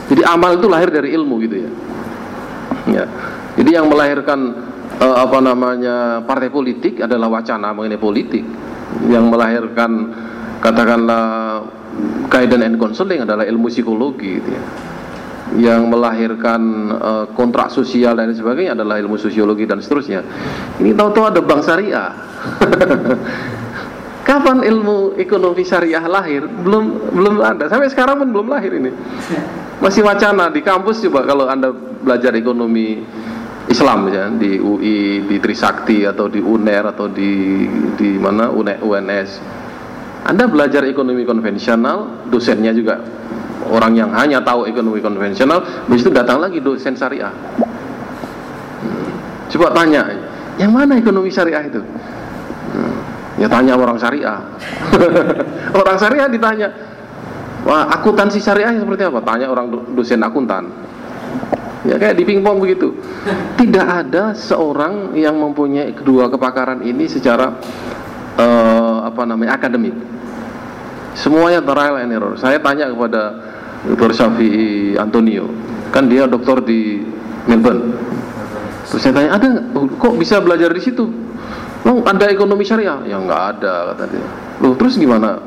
Jadi 0.07 0.21
amal 0.23 0.55
itu 0.55 0.67
lahir 0.71 0.89
dari 0.93 1.11
ilmu 1.11 1.35
gitu 1.43 1.55
ya. 1.59 1.71
Ya. 2.85 3.05
Jadi 3.55 3.69
yang 3.75 3.91
melahirkan 3.91 4.39
uh, 5.01 5.15
apa 5.19 5.39
namanya 5.43 6.23
partai 6.23 6.47
politik 6.47 7.03
adalah 7.03 7.27
wacana 7.27 7.75
mengenai 7.75 7.99
politik. 7.99 8.45
Yang 9.11 9.25
melahirkan 9.27 9.91
katakanlah 10.63 11.25
guidance 12.31 12.63
and 12.63 12.75
counseling 12.79 13.21
adalah 13.27 13.43
ilmu 13.43 13.67
psikologi 13.67 14.39
gitu 14.39 14.49
ya 14.55 14.63
yang 15.55 15.87
melahirkan 15.87 16.61
uh, 16.95 17.25
kontrak 17.33 17.71
sosial 17.71 18.15
dan 18.15 18.31
sebagainya 18.35 18.75
adalah 18.75 18.99
ilmu 18.99 19.15
sosiologi 19.15 19.63
dan 19.63 19.79
seterusnya. 19.79 20.21
Ini 20.79 20.91
tahu-tahu 20.95 21.25
ada 21.31 21.41
bank 21.41 21.61
syariah. 21.63 22.11
Kapan 24.27 24.65
ilmu 24.65 25.15
ekonomi 25.21 25.61
syariah 25.61 26.01
lahir? 26.01 26.49
Belum 26.49 27.13
belum 27.13 27.45
ada. 27.45 27.69
Sampai 27.69 27.93
sekarang 27.93 28.25
pun 28.25 28.33
belum 28.33 28.47
lahir 28.49 28.73
ini. 28.73 28.89
Masih 29.77 30.01
wacana 30.01 30.49
di 30.49 30.65
kampus 30.65 31.05
coba 31.05 31.29
kalau 31.29 31.45
Anda 31.45 31.69
belajar 32.01 32.33
ekonomi 32.33 33.05
Islam 33.69 34.09
ya 34.09 34.29
di 34.29 34.57
UI, 34.57 35.25
di 35.25 35.37
Trisakti 35.37 36.05
atau 36.05 36.29
di 36.29 36.41
UNER 36.41 36.89
atau 36.89 37.05
di 37.05 37.65
di 37.97 38.17
mana 38.17 38.49
UNS. 38.53 39.29
Anda 40.25 40.49
belajar 40.49 40.81
ekonomi 40.89 41.21
konvensional, 41.21 42.25
dosennya 42.33 42.73
juga 42.73 42.97
orang 43.69 43.93
yang 43.97 44.09
hanya 44.13 44.41
tahu 44.41 44.69
ekonomi 44.69 45.01
konvensional, 45.01 45.61
habis 45.61 46.05
itu 46.05 46.11
datang 46.13 46.41
lagi 46.41 46.61
dosen 46.61 46.93
syariah. 46.93 47.33
Hmm. 48.81 49.09
Coba 49.49 49.73
tanya, 49.73 50.05
yang 50.61 50.71
mana 50.71 50.97
ekonomi 50.97 51.29
syariah 51.33 51.65
itu? 51.65 51.81
Hmm. 51.81 52.97
Ya 53.41 53.47
tanya 53.51 53.75
orang 53.75 53.97
syariah. 53.99 54.39
orang 55.79 55.97
syariah 55.99 56.27
ditanya, 56.29 56.67
wah 57.65 57.89
akuntansi 57.91 58.39
syariah 58.39 58.77
seperti 58.77 59.03
apa? 59.05 59.19
Tanya 59.25 59.49
orang 59.51 59.73
dosen 59.93 60.21
akuntan. 60.21 60.71
Ya 61.85 62.01
kayak 62.01 62.17
di 62.17 62.25
pingpong 62.25 62.57
begitu. 62.57 62.97
Tidak 63.61 63.85
ada 63.85 64.33
seorang 64.33 65.13
yang 65.13 65.37
mempunyai 65.37 65.93
kedua 65.93 66.33
kepakaran 66.33 66.81
ini 66.81 67.05
secara 67.05 67.53
uh, 68.41 69.05
apa 69.05 69.21
namanya 69.29 69.61
akademik. 69.61 69.93
Semuanya 71.13 71.61
trial 71.61 72.01
and 72.01 72.11
error. 72.11 72.33
Saya 72.35 72.57
tanya 72.59 72.89
kepada 72.89 73.37
Dr. 73.93 74.11
Syafi'i 74.13 74.97
Antonio. 74.97 75.45
Kan 75.93 76.09
dia 76.09 76.25
dokter 76.25 76.61
di 76.65 77.01
Melbourne. 77.45 77.93
Terus 78.85 79.01
saya 79.01 79.13
tanya 79.13 79.29
ada 79.37 79.47
oh, 79.73 79.85
kok 79.97 80.17
bisa 80.17 80.41
belajar 80.41 80.69
di 80.73 80.81
situ? 80.81 81.05
Long 81.85 82.01
ada 82.05 82.25
ekonomi 82.29 82.65
syariah? 82.65 83.01
Ya 83.05 83.17
nggak 83.21 83.41
ada 83.57 83.93
kata 83.93 84.03
dia. 84.09 84.25
Loh 84.61 84.73
terus 84.77 84.97
gimana? 84.97 85.37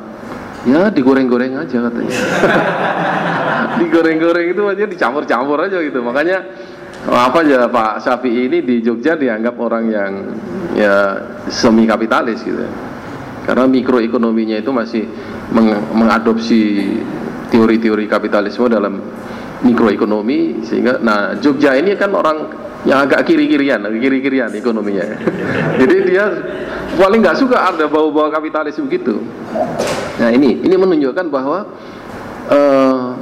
Ya 0.66 0.90
digoreng-goreng 0.90 1.54
aja 1.59 1.78
katanya. 1.90 2.14
Digoreng-goreng 3.83 4.47
itu 4.54 4.62
aja 4.66 4.85
dicampur-campur 4.87 5.59
aja 5.62 5.78
gitu. 5.83 6.02
Makanya 6.02 6.42
apa 7.07 7.47
aja 7.47 7.71
Pak 7.71 8.02
Syafi'i 8.02 8.50
ini 8.50 8.59
di 8.62 8.83
Jogja 8.83 9.14
dianggap 9.14 9.54
orang 9.59 9.85
yang 9.87 10.12
ya 10.75 10.95
semi 11.47 11.87
kapitalis 11.87 12.42
gitu 12.42 12.66
karena 13.49 13.64
mikroekonominya 13.64 14.61
itu 14.61 14.68
masih 14.68 15.09
meng 15.57 15.73
mengadopsi 15.97 16.85
teori-teori 17.49 18.05
kapitalisme 18.07 18.69
dalam 18.69 19.00
mikroekonomi 19.64 20.62
sehingga 20.62 21.02
nah 21.02 21.35
Jogja 21.38 21.75
ini 21.75 21.99
kan 21.99 22.14
orang 22.14 22.69
yang 22.87 23.02
agak 23.05 23.26
kiri-kirian, 23.26 23.83
kiri-kirian 23.90 24.55
ekonominya. 24.55 25.02
Jadi 25.83 25.97
dia 26.07 26.31
paling 26.95 27.21
nggak 27.21 27.38
suka 27.43 27.75
ada 27.75 27.90
bau-bau 27.90 28.31
kapitalis 28.31 28.78
begitu. 28.78 29.19
Nah 30.23 30.31
ini 30.31 30.62
ini 30.62 30.75
menunjukkan 30.78 31.26
bahwa 31.26 31.67
uh, 32.47 33.19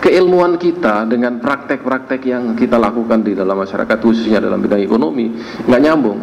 keilmuan 0.00 0.56
kita 0.56 1.04
dengan 1.04 1.38
praktek-praktek 1.44 2.24
yang 2.24 2.56
kita 2.56 2.80
lakukan 2.80 3.20
di 3.20 3.36
dalam 3.36 3.60
masyarakat 3.60 4.00
khususnya 4.00 4.40
dalam 4.40 4.64
bidang 4.64 4.80
ekonomi 4.80 5.28
nggak 5.68 5.80
nyambung. 5.84 6.18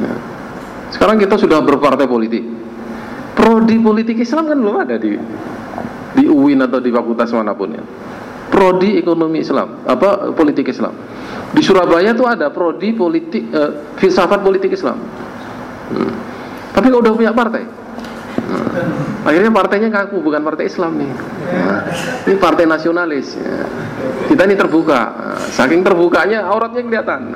Nah, 0.00 0.16
sekarang 0.92 1.16
kita 1.16 1.40
sudah 1.40 1.64
berpartai 1.64 2.04
politik. 2.04 2.44
Prodi 3.32 3.80
politik 3.80 4.20
Islam 4.20 4.52
kan 4.52 4.58
belum 4.60 4.76
ada 4.84 5.00
di 5.00 5.16
di 6.14 6.26
UIN 6.26 6.66
atau 6.66 6.82
di 6.82 6.90
fakultas 6.90 7.30
mana 7.30 7.54
pun 7.54 7.70
ya. 7.74 7.84
Prodi 8.50 8.98
ekonomi 8.98 9.46
Islam 9.46 9.86
apa 9.86 10.34
politik 10.34 10.66
Islam. 10.66 10.94
Di 11.50 11.62
Surabaya 11.62 12.14
tuh 12.14 12.26
ada 12.26 12.50
prodi 12.50 12.94
politik 12.94 13.46
uh, 13.54 13.94
filsafat 13.98 14.42
politik 14.42 14.74
Islam. 14.74 14.98
Hmm. 15.90 16.14
tapi 16.70 16.86
kalau 16.86 17.02
udah 17.02 17.14
punya 17.18 17.34
partai. 17.34 17.66
Hmm. 18.40 19.26
akhirnya 19.26 19.50
partainya 19.50 19.90
kaku 19.90 20.22
bukan 20.22 20.42
partai 20.42 20.70
Islam 20.70 20.98
nih. 20.98 21.10
Nah, 21.10 21.82
ini 22.26 22.34
partai 22.38 22.64
nasionalis. 22.66 23.34
Ya. 23.38 23.66
kita 24.30 24.46
ini 24.46 24.54
terbuka. 24.54 25.00
Nah, 25.10 25.38
saking 25.50 25.82
terbukanya 25.82 26.46
auratnya 26.46 26.82
kelihatan. 26.82 27.20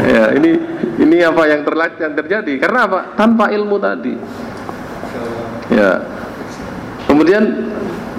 Ya 0.00 0.32
ini 0.32 0.56
ini 1.00 1.20
apa 1.20 1.44
yang 1.48 1.60
terjadi? 1.64 2.56
Karena 2.56 2.88
apa? 2.88 3.12
Tanpa 3.16 3.52
ilmu 3.52 3.76
tadi 3.76 4.14
ya. 5.70 5.90
Kemudian 7.06 7.42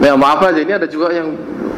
ya 0.01 0.17
maaf 0.17 0.41
aja 0.43 0.60
ini 0.60 0.74
ada 0.75 0.88
juga 0.89 1.13
yang 1.13 1.38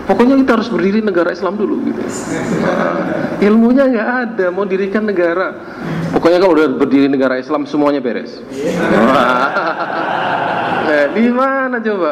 pokoknya 0.10 0.39
kita 0.42 0.51
harus 0.58 0.70
berdiri 0.72 1.00
negara 1.03 1.30
Islam 1.34 1.60
dulu 1.60 1.75
gitu. 1.92 2.01
Nah, 2.01 3.38
ilmunya 3.48 3.84
nggak 3.89 4.10
ada 4.25 4.46
mau 4.50 4.65
dirikan 4.65 5.06
negara. 5.06 5.53
Pokoknya 6.13 6.38
kalau 6.38 6.53
udah 6.53 6.68
berdiri 6.77 7.10
negara 7.10 7.42
Islam 7.42 7.65
semuanya 7.65 8.01
beres. 8.01 8.38
Nah, 9.03 9.50
di 11.18 11.25
mana 11.34 11.82
coba? 11.82 12.12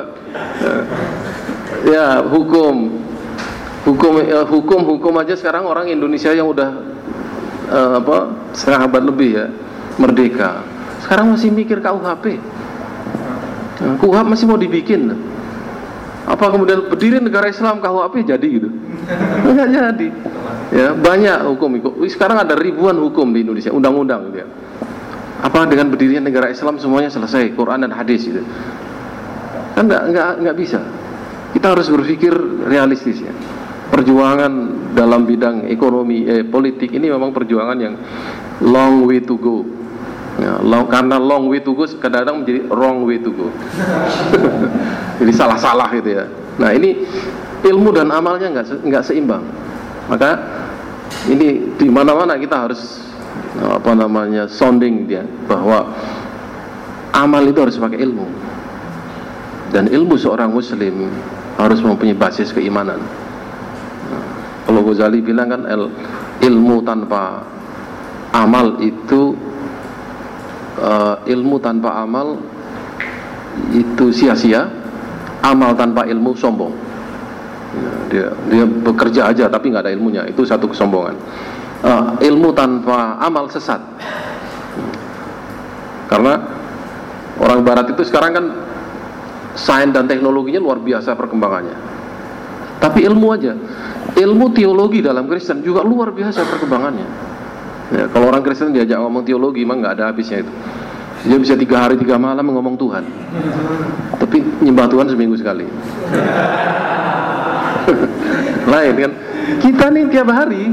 Ya 1.86 2.22
hukum. 2.22 3.02
Hukum 3.82 4.22
ya, 4.22 4.46
hukum 4.46 4.86
hukum 4.86 5.14
aja 5.18 5.34
sekarang 5.34 5.66
orang 5.66 5.90
Indonesia 5.90 6.30
yang 6.30 6.46
udah 6.46 6.70
uh, 7.66 7.98
apa 7.98 8.18
setengah 8.54 8.86
abad 8.86 9.04
lebih 9.10 9.30
ya 9.42 9.48
merdeka. 9.98 10.62
Sekarang 11.02 11.34
masih 11.34 11.50
mikir 11.50 11.82
KUHP. 11.82 12.38
KUHP 13.82 14.26
masih 14.30 14.46
mau 14.46 14.60
dibikin. 14.60 15.10
Apa 16.30 16.54
kemudian 16.54 16.86
berdiri 16.86 17.18
negara 17.18 17.50
Islam 17.50 17.82
KUHP 17.82 18.30
jadi 18.30 18.48
gitu? 18.48 18.70
Enggak 19.46 19.68
jadi. 19.74 20.08
Ya, 20.72 20.96
banyak 20.96 21.52
hukum 21.52 21.76
Sekarang 22.08 22.40
ada 22.40 22.56
ribuan 22.56 22.96
hukum 22.96 23.36
di 23.36 23.44
Indonesia, 23.44 23.74
undang-undang 23.74 24.32
gitu 24.32 24.46
ya. 24.46 24.48
Apa 25.42 25.66
dengan 25.66 25.90
berdirinya 25.90 26.30
negara 26.30 26.54
Islam 26.54 26.78
semuanya 26.78 27.10
selesai 27.10 27.58
Quran 27.58 27.82
dan 27.82 27.92
hadis 27.92 28.30
gitu. 28.30 28.46
Kan 29.74 29.90
enggak 29.90 30.04
enggak 30.14 30.30
enggak 30.38 30.56
bisa. 30.56 30.80
Kita 31.52 31.74
harus 31.74 31.90
berpikir 31.90 32.32
realistis 32.70 33.20
ya. 33.20 33.34
Perjuangan 33.92 34.54
dalam 34.96 35.28
bidang 35.28 35.68
ekonomi 35.68 36.24
eh, 36.24 36.46
politik 36.48 36.96
ini 36.96 37.12
memang 37.12 37.36
perjuangan 37.36 37.78
yang 37.82 37.98
long 38.64 39.04
way 39.10 39.20
to 39.20 39.36
go. 39.42 39.66
Ya, 40.40 40.64
long, 40.64 40.88
karena 40.88 41.20
long 41.20 41.52
way 41.52 41.60
to 41.60 41.76
go 41.76 41.84
kadang-kadang 41.84 42.48
menjadi 42.48 42.60
wrong 42.72 43.04
way 43.04 43.20
to 43.20 43.36
go. 43.36 43.52
Jadi 45.20 45.32
salah-salah 45.36 45.92
gitu 45.92 46.24
ya. 46.24 46.26
Nah 46.56 46.72
ini 46.72 47.04
ilmu 47.68 47.92
dan 47.92 48.10
amalnya 48.16 48.48
nggak 48.48 48.86
nggak 48.88 49.04
seimbang. 49.04 49.44
Maka 50.08 50.40
ini 51.28 51.76
di 51.76 51.88
mana-mana 51.92 52.40
kita 52.40 52.64
harus 52.64 53.12
apa 53.60 53.92
namanya 53.92 54.48
sounding 54.48 55.06
dia 55.06 55.28
bahwa 55.46 55.92
amal 57.12 57.44
itu 57.44 57.60
harus 57.60 57.76
pakai 57.76 58.00
ilmu 58.00 58.24
dan 59.76 59.92
ilmu 59.92 60.16
seorang 60.16 60.52
muslim 60.52 61.12
harus 61.60 61.84
mempunyai 61.84 62.16
basis 62.16 62.56
keimanan. 62.56 63.04
Nah, 64.08 64.26
kalau 64.64 64.82
Ghazali 64.88 65.20
bilang 65.20 65.52
kan 65.52 65.62
ilmu 66.40 66.82
tanpa 66.88 67.44
amal 68.32 68.80
itu 68.80 69.36
uh, 70.80 71.16
ilmu 71.28 71.60
tanpa 71.60 72.00
amal 72.00 72.40
itu 73.76 74.14
sia-sia, 74.16 74.70
amal 75.44 75.76
tanpa 75.76 76.08
ilmu 76.08 76.32
sombong. 76.38 76.72
Ya, 77.72 77.94
dia 78.12 78.28
dia 78.52 78.66
bekerja 78.68 79.22
aja 79.32 79.46
tapi 79.48 79.72
nggak 79.72 79.88
ada 79.88 79.94
ilmunya, 79.96 80.24
itu 80.28 80.44
satu 80.44 80.68
kesombongan. 80.72 81.16
Uh, 81.82 82.16
ilmu 82.22 82.54
tanpa 82.54 83.18
amal 83.20 83.50
sesat. 83.50 83.82
Karena 86.12 86.36
orang 87.40 87.64
barat 87.64 87.88
itu 87.96 88.04
sekarang 88.04 88.32
kan 88.36 88.46
sains 89.56 89.96
dan 89.96 90.06
teknologinya 90.06 90.60
luar 90.60 90.84
biasa 90.84 91.16
perkembangannya. 91.16 91.76
Tapi 92.82 93.06
ilmu 93.06 93.28
aja, 93.32 93.54
ilmu 94.18 94.52
teologi 94.52 95.00
dalam 95.06 95.30
Kristen 95.30 95.62
juga 95.64 95.86
luar 95.86 96.12
biasa 96.12 96.44
perkembangannya. 96.44 97.31
Ya, 97.92 98.08
kalau 98.08 98.32
orang 98.32 98.40
Kristen 98.40 98.72
diajak 98.72 99.04
ngomong 99.04 99.28
teologi, 99.28 99.68
emang 99.68 99.84
nggak 99.84 100.00
ada 100.00 100.16
habisnya 100.16 100.48
itu. 100.48 100.54
Dia 101.28 101.38
bisa 101.38 101.60
tiga 101.60 101.86
hari 101.86 102.00
tiga 102.02 102.18
malam 102.18 102.50
ngomong 102.50 102.74
Tuhan, 102.82 103.06
tapi 104.18 104.42
nyembah 104.64 104.90
Tuhan 104.90 105.06
seminggu 105.06 105.38
sekali. 105.38 105.70
Lain 108.72 108.96
kan? 108.98 109.12
Kita 109.62 109.94
nih 109.94 110.10
tiap 110.10 110.34
hari, 110.34 110.66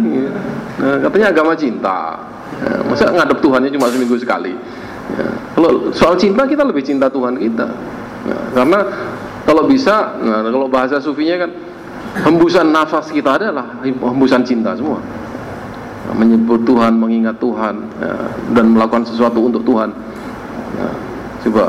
nah, 0.81 0.97
katanya 1.05 1.27
agama 1.35 1.53
cinta. 1.53 2.17
Ya, 2.65 2.81
masa 2.87 3.13
ngadep 3.13 3.45
Tuhannya 3.45 3.69
cuma 3.77 3.93
seminggu 3.93 4.17
sekali? 4.17 4.57
Ya, 5.19 5.27
kalau 5.53 5.93
soal 5.93 6.17
cinta 6.17 6.49
kita 6.49 6.65
lebih 6.65 6.87
cinta 6.87 7.13
Tuhan 7.13 7.37
kita. 7.37 7.69
Nah, 8.25 8.43
karena 8.57 8.79
kalau 9.45 9.69
bisa, 9.69 10.17
nah, 10.23 10.49
kalau 10.49 10.71
bahasa 10.71 10.97
sufinya 10.97 11.45
kan 11.45 11.51
hembusan 12.25 12.73
nafas 12.73 13.13
kita 13.13 13.37
adalah 13.37 13.85
hembusan 13.85 14.49
cinta 14.49 14.73
semua. 14.73 15.05
Menyebut 16.09 16.65
Tuhan, 16.65 16.97
mengingat 16.97 17.37
Tuhan, 17.37 17.85
ya, 18.01 18.33
dan 18.57 18.73
melakukan 18.73 19.05
sesuatu 19.05 19.45
untuk 19.45 19.61
Tuhan. 19.63 19.93
Nah, 20.79 20.95
coba 21.45 21.69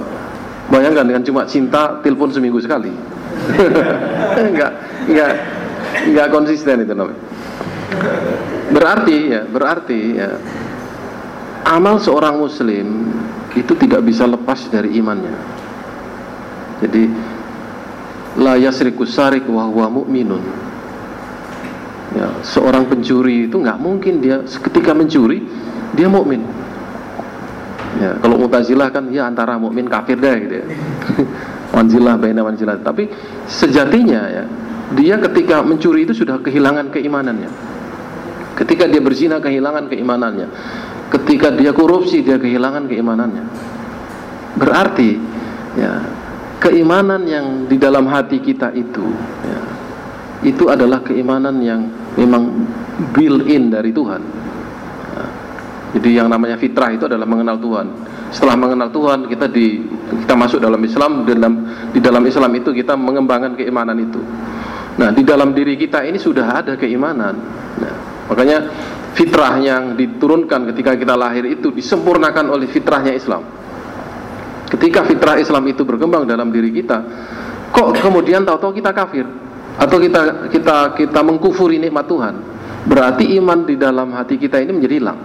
bayangkan 0.72 1.06
dengan 1.06 1.24
cuma 1.28 1.42
cinta, 1.44 2.00
telepon 2.00 2.32
seminggu 2.32 2.62
sekali. 2.64 2.94
enggak, 4.50 4.72
enggak, 5.12 5.32
enggak 6.08 6.28
konsisten 6.32 6.88
itu 6.88 6.94
namanya. 6.96 7.22
Berarti 8.70 9.18
ya, 9.28 9.42
berarti 9.44 10.00
ya, 10.16 10.30
amal 11.68 12.00
seorang 12.00 12.40
Muslim 12.40 13.12
itu 13.58 13.74
tidak 13.76 14.06
bisa 14.06 14.30
lepas 14.30 14.70
dari 14.70 14.96
imannya. 14.98 15.36
Jadi 16.80 17.04
la 18.40 18.56
yasriku 18.56 19.04
sarik 19.04 19.44
wa 19.50 19.68
huwa 19.68 19.90
mu'minun. 19.90 20.69
Ya, 22.10 22.26
seorang 22.42 22.90
pencuri 22.90 23.46
itu 23.46 23.62
nggak 23.62 23.78
mungkin 23.78 24.18
dia 24.18 24.42
ketika 24.42 24.98
mencuri 24.98 25.46
dia 25.94 26.10
mukmin. 26.10 26.42
Ya, 28.02 28.18
kalau 28.22 28.38
Mu'tazilah 28.38 28.90
kan 28.94 29.10
ya 29.10 29.26
antara 29.26 29.58
mukmin 29.58 29.90
kafir 29.90 30.18
deh 30.18 30.36
gitu 30.46 30.56
ya. 30.62 30.66
wanzilah 31.76 32.18
baina 32.18 32.42
wanzilah. 32.42 32.82
Tapi 32.82 33.10
sejatinya 33.46 34.22
ya, 34.30 34.44
dia 34.98 35.22
ketika 35.22 35.62
mencuri 35.62 36.06
itu 36.06 36.18
sudah 36.18 36.42
kehilangan 36.42 36.90
keimanannya. 36.90 37.50
Ketika 38.58 38.90
dia 38.90 39.02
berzina 39.02 39.38
kehilangan 39.38 39.86
keimanannya. 39.90 40.48
Ketika 41.10 41.54
dia 41.54 41.74
korupsi 41.74 42.26
dia 42.26 42.42
kehilangan 42.42 42.90
keimanannya. 42.90 43.46
Berarti 44.58 45.18
ya 45.78 46.02
keimanan 46.60 47.24
yang 47.26 47.46
di 47.70 47.78
dalam 47.80 48.10
hati 48.10 48.42
kita 48.44 48.74
itu 48.76 49.08
ya, 49.46 49.60
itu 50.44 50.68
adalah 50.68 51.00
keimanan 51.02 51.56
yang 51.64 51.82
memang 52.18 52.66
built 53.14 53.46
in 53.46 53.70
dari 53.70 53.92
Tuhan. 53.94 54.22
Jadi 55.90 56.10
yang 56.14 56.30
namanya 56.30 56.54
fitrah 56.62 56.94
itu 56.94 57.10
adalah 57.10 57.26
mengenal 57.26 57.58
Tuhan. 57.58 57.88
Setelah 58.30 58.56
mengenal 58.62 58.94
Tuhan 58.94 59.26
kita 59.26 59.50
di 59.50 59.82
kita 60.22 60.38
masuk 60.38 60.62
dalam 60.62 60.78
Islam 60.86 61.26
dalam 61.26 61.54
di 61.90 61.98
dalam 61.98 62.22
Islam 62.30 62.52
itu 62.54 62.70
kita 62.70 62.94
mengembangkan 62.94 63.58
keimanan 63.58 63.98
itu. 63.98 64.22
Nah 65.02 65.10
di 65.10 65.26
dalam 65.26 65.50
diri 65.58 65.74
kita 65.74 66.06
ini 66.06 66.22
sudah 66.22 66.62
ada 66.62 66.78
keimanan. 66.78 67.34
Nah, 67.82 67.96
makanya 68.30 68.70
fitrah 69.18 69.58
yang 69.58 69.98
diturunkan 69.98 70.70
ketika 70.70 70.94
kita 70.94 71.18
lahir 71.18 71.50
itu 71.50 71.74
disempurnakan 71.74 72.54
oleh 72.54 72.70
fitrahnya 72.70 73.18
Islam. 73.18 73.42
Ketika 74.70 75.02
fitrah 75.10 75.42
Islam 75.42 75.66
itu 75.66 75.82
berkembang 75.82 76.30
dalam 76.30 76.54
diri 76.54 76.70
kita, 76.70 77.02
kok 77.74 77.98
kemudian 77.98 78.46
tahu-tahu 78.46 78.78
kita 78.78 78.94
kafir 78.94 79.26
atau 79.80 79.98
kita 79.98 80.52
kita 80.52 80.76
kita 81.00 81.20
mengkufuri 81.24 81.80
nikmat 81.80 82.06
Tuhan, 82.06 82.36
berarti 82.86 83.32
iman 83.40 83.64
di 83.64 83.80
dalam 83.80 84.12
hati 84.12 84.36
kita 84.36 84.60
ini 84.60 84.72
menjadi 84.76 84.96
hilang. 85.00 85.20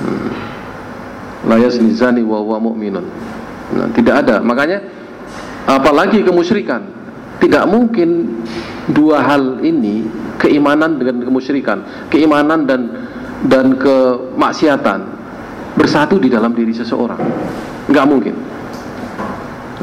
Hmm. 0.00 0.30
Layas 1.46 1.78
nizani 1.82 2.22
wa 2.22 2.42
wa 2.42 2.58
mu'minun. 2.58 3.06
Nah, 3.74 3.88
tidak 3.94 4.26
ada. 4.26 4.38
Makanya 4.42 4.78
apalagi 5.66 6.22
kemusyrikan. 6.22 6.94
Tidak 7.36 7.68
mungkin 7.68 8.40
dua 8.88 9.20
hal 9.20 9.60
ini 9.60 10.08
keimanan 10.40 10.96
dengan 10.96 11.20
kemusyrikan, 11.20 12.08
keimanan 12.08 12.64
dan 12.64 12.80
dan 13.44 13.76
kemaksiatan 13.76 15.04
bersatu 15.76 16.16
di 16.16 16.32
dalam 16.32 16.56
diri 16.56 16.72
seseorang 16.72 17.20
nggak 17.86 18.06
mungkin 18.08 18.34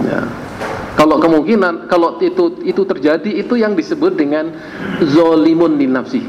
ya 0.01 0.19
kalau 1.03 1.19
kemungkinan 1.19 1.91
kalau 1.91 2.15
itu 2.23 2.63
itu 2.63 2.87
terjadi 2.87 3.27
itu 3.27 3.59
yang 3.59 3.75
disebut 3.75 4.15
dengan 4.15 4.55
zolimun 5.03 5.75
di 5.75 5.83
nafsi. 5.83 6.23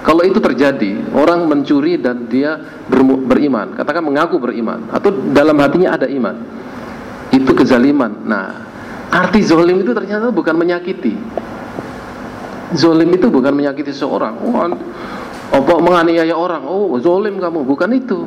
Kalau 0.00 0.24
itu 0.24 0.40
terjadi 0.40 1.12
orang 1.12 1.52
mencuri 1.52 2.00
dan 2.00 2.32
dia 2.32 2.56
ber, 2.88 3.04
beriman. 3.28 3.76
Katakan 3.76 4.00
mengaku 4.00 4.40
beriman 4.40 4.88
atau 4.88 5.12
dalam 5.36 5.52
hatinya 5.60 6.00
ada 6.00 6.08
iman. 6.08 6.32
Itu 7.28 7.52
kezaliman. 7.52 8.24
Nah 8.24 8.64
arti 9.12 9.44
zolim 9.44 9.84
itu 9.84 9.92
ternyata 9.92 10.32
bukan 10.32 10.56
menyakiti. 10.56 11.12
Zolim 12.72 13.12
itu 13.12 13.28
bukan 13.28 13.52
menyakiti 13.52 13.92
seorang. 13.92 14.40
Oh, 14.48 14.64
apa 15.52 15.72
menganiaya 15.76 16.32
orang. 16.32 16.64
Oh 16.64 16.96
zolim 16.96 17.36
kamu. 17.36 17.68
Bukan 17.68 17.92
itu 17.92 18.24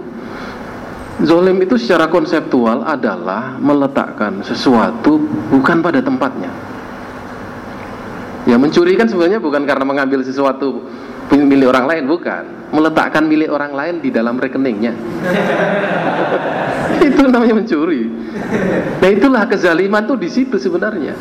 Zolim 1.25 1.57
itu 1.57 1.75
secara 1.81 2.05
konseptual 2.05 2.85
adalah 2.85 3.57
meletakkan 3.57 4.45
sesuatu 4.45 5.17
bukan 5.49 5.81
pada 5.81 5.99
tempatnya. 5.99 6.53
Ya 8.45 8.61
mencuri 8.61 8.93
kan 8.93 9.09
sebenarnya 9.09 9.41
bukan 9.41 9.65
karena 9.65 9.85
mengambil 9.89 10.21
sesuatu 10.21 10.85
milik 11.33 11.65
orang 11.65 11.89
lain, 11.89 12.03
bukan. 12.05 12.69
Meletakkan 12.69 13.25
milik 13.25 13.49
orang 13.49 13.73
lain 13.73 13.95
di 14.05 14.13
dalam 14.13 14.37
rekeningnya. 14.37 14.93
itu 17.09 17.21
namanya 17.25 17.57
mencuri. 17.57 18.05
Nah 19.01 19.09
itulah 19.09 19.49
kezaliman 19.49 20.05
tuh 20.05 20.21
di 20.21 20.29
situ 20.29 20.61
sebenarnya. 20.61 21.17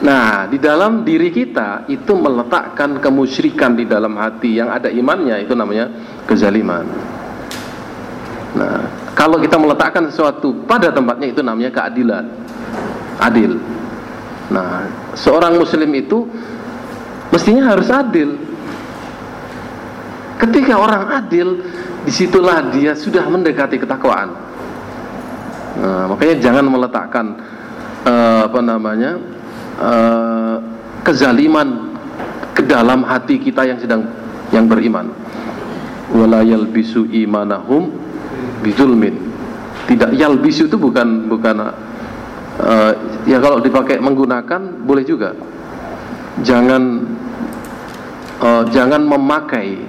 Nah, 0.00 0.48
di 0.48 0.56
dalam 0.56 1.04
diri 1.04 1.28
kita 1.28 1.84
itu 1.92 2.16
meletakkan 2.16 3.04
kemusyrikan 3.04 3.76
di 3.76 3.84
dalam 3.84 4.16
hati 4.16 4.56
yang 4.56 4.72
ada 4.72 4.88
imannya 4.88 5.44
itu 5.44 5.52
namanya 5.52 5.92
kezaliman. 6.24 6.88
Nah, 8.56 8.99
kalau 9.14 9.42
kita 9.42 9.58
meletakkan 9.58 10.06
sesuatu 10.08 10.54
pada 10.64 10.94
tempatnya 10.94 11.34
itu 11.34 11.40
namanya 11.42 11.70
keadilan. 11.74 12.24
Adil. 13.20 13.58
Nah, 14.50 14.88
seorang 15.14 15.58
muslim 15.58 15.90
itu 15.94 16.26
mestinya 17.30 17.70
harus 17.74 17.90
adil. 17.90 18.38
Ketika 20.40 20.74
orang 20.80 21.04
adil, 21.20 21.60
di 22.06 22.12
situlah 22.12 22.72
dia 22.72 22.96
sudah 22.96 23.28
mendekati 23.28 23.76
ketakwaan. 23.76 24.32
Nah, 25.80 26.04
makanya 26.10 26.36
jangan 26.40 26.64
meletakkan 26.66 27.26
uh, 28.08 28.48
apa 28.48 28.60
namanya 28.64 29.20
uh, 29.78 30.56
kezaliman 31.04 31.94
ke 32.56 32.64
dalam 32.64 33.04
hati 33.04 33.36
kita 33.38 33.68
yang 33.68 33.78
sedang 33.78 34.02
yang 34.50 34.66
beriman. 34.66 35.12
Wala 36.10 36.42
yalbisu 36.42 37.06
imanahum 37.06 38.09
bidzulmin. 38.62 39.14
Tidak 39.88 40.14
yalbisu 40.14 40.70
itu 40.70 40.76
bukan 40.78 41.26
bukan 41.26 41.56
uh, 42.62 42.92
ya 43.26 43.42
kalau 43.42 43.58
dipakai 43.58 43.98
menggunakan 43.98 44.86
boleh 44.86 45.02
juga. 45.02 45.34
Jangan 46.46 46.82
uh, 48.38 48.62
jangan 48.70 49.02
memakai 49.02 49.82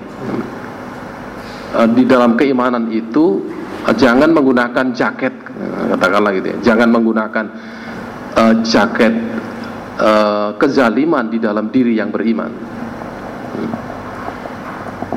uh, 1.77 1.87
di 1.91 2.03
dalam 2.09 2.33
keimanan 2.33 2.89
itu 2.89 3.45
uh, 3.85 3.93
jangan 3.93 4.33
menggunakan 4.33 4.89
jaket 4.95 5.33
katakanlah 5.93 6.33
gitu 6.33 6.47
ya. 6.49 6.57
Jangan 6.73 6.89
menggunakan 6.89 7.45
uh, 8.33 8.53
jaket 8.65 9.13
uh, 10.01 10.57
kezaliman 10.57 11.29
di 11.29 11.37
dalam 11.37 11.69
diri 11.69 11.93
yang 12.01 12.09
beriman. 12.09 12.49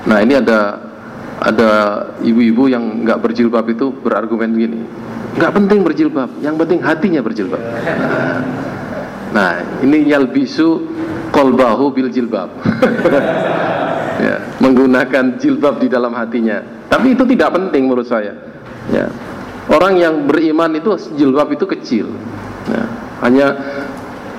Nah 0.05 0.21
ini 0.21 0.37
ada 0.37 0.84
ada 1.45 1.71
ibu-ibu 2.25 2.73
yang 2.73 3.05
nggak 3.05 3.21
berjilbab 3.21 3.69
itu 3.69 3.93
berargumen 4.01 4.57
begini, 4.57 4.81
nggak 5.37 5.53
penting 5.53 5.85
berjilbab, 5.85 6.31
yang 6.41 6.57
penting 6.57 6.81
hatinya 6.81 7.21
berjilbab. 7.21 7.61
Nah 9.37 9.61
ini 9.85 10.09
yalbisu 10.09 10.89
kolbahu 11.29 11.93
bil 11.93 12.09
jilbab, 12.09 12.49
ya, 14.25 14.41
menggunakan 14.57 15.37
jilbab 15.37 15.85
di 15.85 15.93
dalam 15.93 16.17
hatinya. 16.17 16.65
Tapi 16.89 17.13
itu 17.13 17.29
tidak 17.29 17.53
penting 17.53 17.93
menurut 17.93 18.09
saya. 18.09 18.33
Ya. 18.89 19.13
Orang 19.69 20.01
yang 20.01 20.25
beriman 20.25 20.73
itu 20.77 20.97
jilbab 21.17 21.53
itu 21.53 21.69
kecil, 21.69 22.09
ya. 22.73 22.85
hanya 23.21 23.47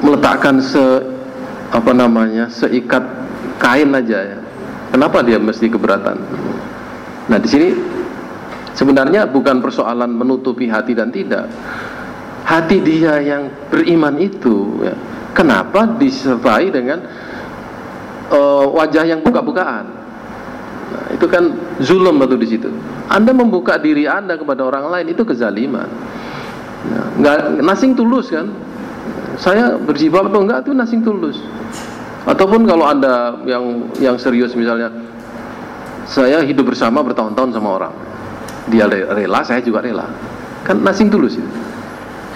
meletakkan 0.02 0.58
se 0.62 0.82
apa 1.70 1.92
namanya 1.94 2.50
seikat 2.50 3.04
kain 3.62 3.94
aja 3.94 4.20
ya. 4.22 4.40
Kenapa 4.90 5.22
dia 5.22 5.36
mesti 5.36 5.68
keberatan? 5.68 6.18
Nah 7.32 7.38
di 7.42 7.48
sini 7.50 7.70
sebenarnya 8.76 9.30
bukan 9.30 9.60
persoalan 9.64 10.12
menutupi 10.14 10.70
hati 10.70 10.94
dan 10.94 11.10
tidak. 11.10 11.50
Hati 12.46 12.78
dia 12.78 13.18
yang 13.26 13.50
beriman 13.74 14.22
itu, 14.22 14.78
ya, 14.86 14.94
kenapa 15.34 15.98
disertai 15.98 16.70
dengan 16.70 17.02
uh, 18.30 18.70
wajah 18.70 19.02
yang 19.02 19.26
buka-bukaan? 19.26 19.86
Nah, 20.86 21.06
itu 21.10 21.26
kan 21.26 21.58
zulum 21.82 22.22
atau 22.22 22.38
di 22.38 22.46
situ. 22.46 22.70
Anda 23.10 23.34
membuka 23.34 23.82
diri 23.82 24.06
Anda 24.06 24.38
kepada 24.38 24.62
orang 24.62 24.94
lain 24.94 25.18
itu 25.18 25.26
kezaliman. 25.26 25.90
Nah, 26.86 27.06
nggak 27.18 27.66
nasing 27.66 27.98
tulus 27.98 28.30
kan? 28.30 28.46
saya 29.40 29.76
berjibab 29.76 30.32
atau 30.32 30.42
enggak 30.44 30.68
itu 30.68 30.72
nasing 30.72 31.02
tulus 31.04 31.38
ataupun 32.26 32.66
kalau 32.66 32.88
anda 32.88 33.38
yang 33.46 33.92
yang 34.00 34.16
serius 34.18 34.56
misalnya 34.58 34.90
saya 36.06 36.42
hidup 36.46 36.70
bersama 36.70 37.02
bertahun-tahun 37.02 37.52
sama 37.54 37.70
orang. 37.82 37.94
Dia 38.70 38.90
rela 38.90 39.42
saya 39.46 39.62
juga 39.62 39.82
rela. 39.82 40.10
Kan 40.66 40.82
nasing 40.82 41.10
tulus 41.10 41.38
itu. 41.38 41.50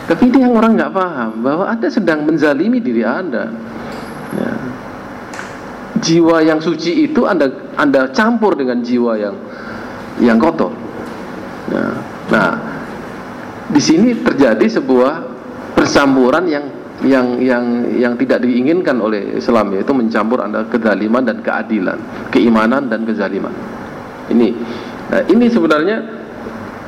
Tapi 0.10 0.29
ini 0.29 0.41
yang 0.41 0.58
orang 0.58 0.73
nggak 0.73 0.93
paham 0.93 1.45
bahwa 1.45 1.69
anda 1.69 1.86
sedang 1.89 2.25
menzalimi 2.25 2.82
diri 2.82 3.05
anda. 3.05 3.53
Ya. 4.29 4.53
jiwa 5.99 6.45
yang 6.45 6.62
suci 6.62 7.10
itu 7.10 7.25
anda 7.25 7.49
anda 7.73 8.13
campur 8.13 8.53
dengan 8.53 8.82
jiwa 8.86 9.17
yang 9.17 9.36
yang 10.21 10.38
kotor. 10.38 10.73
Ya. 11.69 11.86
nah 12.29 12.51
di 13.69 13.82
sini 13.82 14.17
terjadi 14.21 14.82
sebuah 14.82 15.25
persamburan 15.77 16.45
yang 16.49 16.65
yang 16.99 17.39
yang 17.39 17.63
yang 17.95 18.13
tidak 18.19 18.43
diinginkan 18.43 18.99
oleh 18.99 19.39
Islam 19.39 19.71
yaitu 19.71 19.95
mencampur 19.95 20.43
antara 20.43 20.67
kezaliman 20.67 21.23
dan 21.23 21.39
keadilan, 21.39 21.95
keimanan 22.27 22.91
dan 22.91 23.07
kezaliman. 23.07 23.55
Ini 24.27 24.47
nah, 25.07 25.23
ini 25.31 25.45
sebenarnya 25.47 25.97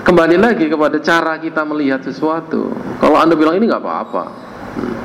kembali 0.04 0.36
lagi 0.36 0.68
kepada 0.68 1.00
cara 1.00 1.40
kita 1.40 1.64
melihat 1.64 2.04
sesuatu. 2.04 2.76
Kalau 3.00 3.16
Anda 3.24 3.40
bilang 3.40 3.56
ini 3.56 3.72
nggak 3.72 3.84
apa-apa. 3.84 4.24
Hmm. 4.76 4.96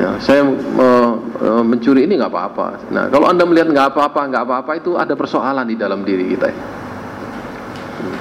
Ya, 0.00 0.10
saya 0.22 0.44
uh, 0.46 1.12
uh, 1.40 1.64
mencuri 1.64 2.04
ini 2.04 2.20
nggak 2.20 2.32
apa-apa. 2.32 2.92
Nah, 2.92 3.04
kalau 3.08 3.26
Anda 3.28 3.48
melihat 3.48 3.72
nggak 3.72 3.96
apa-apa, 3.96 4.20
nggak 4.32 4.44
apa-apa 4.44 4.72
itu 4.76 5.00
ada 5.00 5.16
persoalan 5.16 5.64
di 5.64 5.76
dalam 5.80 6.04
diri 6.04 6.28
kita. 6.28 6.48
Hmm. 6.48 8.16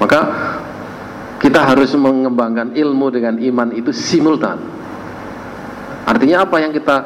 Maka 0.00 0.20
kita 1.44 1.60
harus 1.60 1.92
mengembangkan 1.92 2.72
ilmu 2.72 3.06
dengan 3.12 3.36
iman 3.36 3.68
itu 3.76 3.92
simultan 3.92 4.75
Artinya 6.06 6.46
apa 6.46 6.62
yang 6.62 6.70
kita 6.70 6.96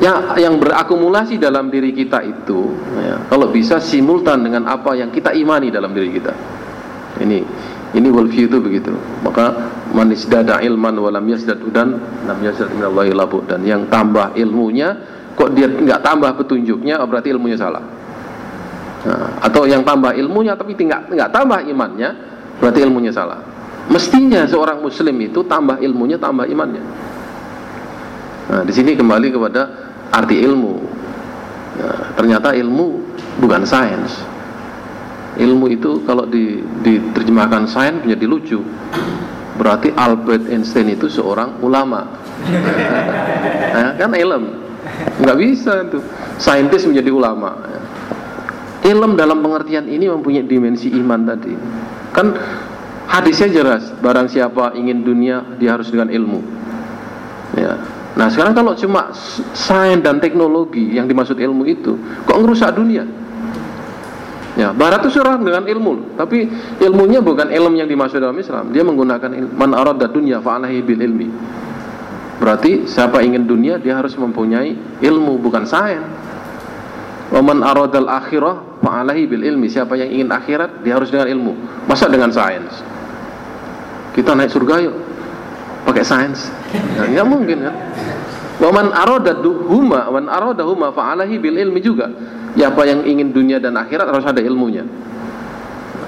yang 0.00 0.36
yang 0.36 0.54
berakumulasi 0.56 1.36
dalam 1.36 1.68
diri 1.68 1.92
kita 1.92 2.24
itu 2.24 2.72
ya, 2.96 3.20
kalau 3.28 3.52
bisa 3.52 3.76
simultan 3.80 4.40
dengan 4.40 4.64
apa 4.68 4.96
yang 4.96 5.12
kita 5.12 5.32
imani 5.32 5.68
dalam 5.68 5.92
diri 5.92 6.08
kita. 6.12 6.32
Ini 7.20 7.38
ini 7.96 8.08
worldview 8.08 8.48
itu 8.48 8.58
begitu. 8.60 8.92
Maka 9.20 9.72
manis 9.92 10.24
dada 10.24 10.60
ilman 10.64 10.96
walam 10.96 11.24
yasdad 11.28 11.60
dan 11.72 12.00
lam 12.24 12.38
yasdad 12.40 12.72
minallahi 12.72 13.12
labu 13.12 13.44
dan 13.44 13.60
yang 13.64 13.88
tambah 13.92 14.32
ilmunya 14.36 14.96
kok 15.36 15.52
dia 15.52 15.68
nggak 15.68 16.00
tambah 16.00 16.32
petunjuknya 16.36 17.00
oh 17.00 17.08
berarti 17.08 17.32
ilmunya 17.32 17.60
salah. 17.60 17.84
Nah, 19.00 19.40
atau 19.40 19.64
yang 19.64 19.80
tambah 19.80 20.12
ilmunya 20.12 20.56
tapi 20.56 20.76
tidak 20.76 21.08
nggak 21.12 21.32
tambah 21.32 21.60
imannya 21.64 22.10
berarti 22.60 22.80
ilmunya 22.84 23.12
salah. 23.12 23.40
Mestinya 23.90 24.46
seorang 24.46 24.80
muslim 24.80 25.16
itu 25.18 25.42
tambah 25.44 25.80
ilmunya 25.82 26.20
tambah 26.20 26.46
imannya. 26.46 27.09
Nah, 28.50 28.66
di 28.66 28.72
sini 28.74 28.98
kembali 28.98 29.30
kepada 29.30 29.62
arti 30.10 30.42
ilmu. 30.42 30.74
Nah, 31.78 32.18
ternyata 32.18 32.50
ilmu 32.50 32.98
bukan 33.38 33.62
sains. 33.62 34.26
Ilmu 35.38 35.70
itu 35.70 36.02
kalau 36.02 36.26
di, 36.26 36.58
diterjemahkan 36.82 37.70
sains 37.70 38.02
menjadi 38.02 38.26
lucu. 38.26 38.58
Berarti 39.54 39.94
Albert 39.94 40.50
Einstein 40.50 40.90
itu 40.90 41.06
seorang 41.06 41.62
ulama. 41.62 42.10
nah, 43.76 43.94
kan 43.94 44.10
ilm. 44.18 44.44
Nggak 45.22 45.36
bisa 45.38 45.86
itu. 45.86 46.02
Saintis 46.42 46.82
menjadi 46.90 47.14
ulama. 47.14 47.54
Ilm 48.82 49.14
dalam 49.14 49.44
pengertian 49.44 49.86
ini 49.86 50.10
mempunyai 50.10 50.42
dimensi 50.42 50.90
iman 50.98 51.22
tadi. 51.22 51.54
Kan 52.10 52.34
hadisnya 53.06 53.52
jelas, 53.52 53.94
barang 54.02 54.26
siapa 54.26 54.74
ingin 54.74 55.06
dunia 55.06 55.44
dia 55.60 55.76
harus 55.76 55.92
dengan 55.92 56.08
ilmu. 56.08 56.40
Ya, 57.60 57.76
Nah 58.20 58.28
sekarang 58.28 58.52
kalau 58.52 58.76
cuma 58.76 59.16
sains 59.56 60.04
dan 60.04 60.20
teknologi 60.20 60.92
yang 60.92 61.08
dimaksud 61.08 61.40
ilmu 61.40 61.64
itu, 61.64 61.96
kok 62.28 62.36
ngerusak 62.36 62.76
dunia? 62.76 63.08
Ya, 64.60 64.76
Barat 64.76 65.00
itu 65.08 65.16
serang 65.16 65.40
dengan 65.40 65.64
ilmu, 65.64 66.20
tapi 66.20 66.44
ilmunya 66.84 67.24
bukan 67.24 67.48
ilmu 67.48 67.80
yang 67.80 67.88
dimaksud 67.88 68.20
dalam 68.20 68.36
Islam. 68.36 68.76
Dia 68.76 68.84
menggunakan 68.84 69.56
man 69.56 69.72
arada 69.72 70.04
dunya 70.04 70.36
fa'alahi 70.36 70.84
bil 70.84 71.00
ilmi. 71.00 71.32
Berarti 72.36 72.84
siapa 72.84 73.24
ingin 73.24 73.48
dunia 73.48 73.80
dia 73.80 73.96
harus 73.96 74.12
mempunyai 74.20 75.00
ilmu 75.00 75.40
bukan 75.40 75.64
sains. 75.64 76.04
Wa 77.32 77.40
man 77.40 77.64
aradal 77.64 78.04
akhirah 78.04 78.84
fa'alahi 78.84 79.32
bil 79.32 79.48
ilmi. 79.48 79.72
Siapa 79.72 79.96
yang 79.96 80.12
ingin 80.12 80.28
akhirat 80.28 80.84
dia 80.84 80.92
harus 80.92 81.08
dengan 81.08 81.32
ilmu. 81.32 81.56
Masa 81.88 82.04
dengan 82.12 82.28
sains? 82.28 82.84
Kita 84.12 84.36
naik 84.36 84.52
surga 84.52 84.76
yuk 84.84 84.96
pakai 85.84 86.04
sains 86.04 86.52
nah, 86.96 87.06
nggak 87.08 87.26
mungkin 87.26 87.58
kan 87.64 87.74
Waman 88.60 88.92
aroda 88.92 89.32
huma, 89.42 90.12
wan 90.12 90.28
aroda 90.28 90.62
huma 90.68 90.92
fa'alahi 90.92 91.40
bil 91.40 91.56
ilmi 91.56 91.80
juga. 91.80 92.12
Ya 92.52 92.68
yang 92.68 93.08
ingin 93.08 93.32
dunia 93.32 93.56
dan 93.56 93.78
akhirat 93.80 94.12
harus 94.12 94.26
ada 94.28 94.44
ilmunya. 94.44 94.84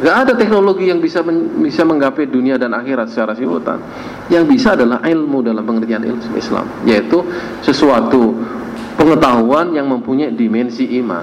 Gak 0.03 0.17
ada 0.27 0.33
teknologi 0.35 0.91
yang 0.91 0.99
bisa 0.99 1.23
men, 1.23 1.62
bisa 1.62 1.87
menggapai 1.87 2.27
dunia 2.27 2.59
dan 2.59 2.75
akhirat 2.75 3.07
secara 3.09 3.38
simultan. 3.38 3.79
Yang 4.27 4.45
bisa 4.51 4.69
adalah 4.75 4.99
ilmu 5.07 5.47
dalam 5.47 5.62
pengertian 5.62 6.03
ilmu 6.03 6.35
Islam, 6.35 6.67
yaitu 6.83 7.23
sesuatu 7.62 8.35
pengetahuan 8.99 9.71
yang 9.71 9.87
mempunyai 9.87 10.35
dimensi 10.35 10.91
iman 10.99 11.23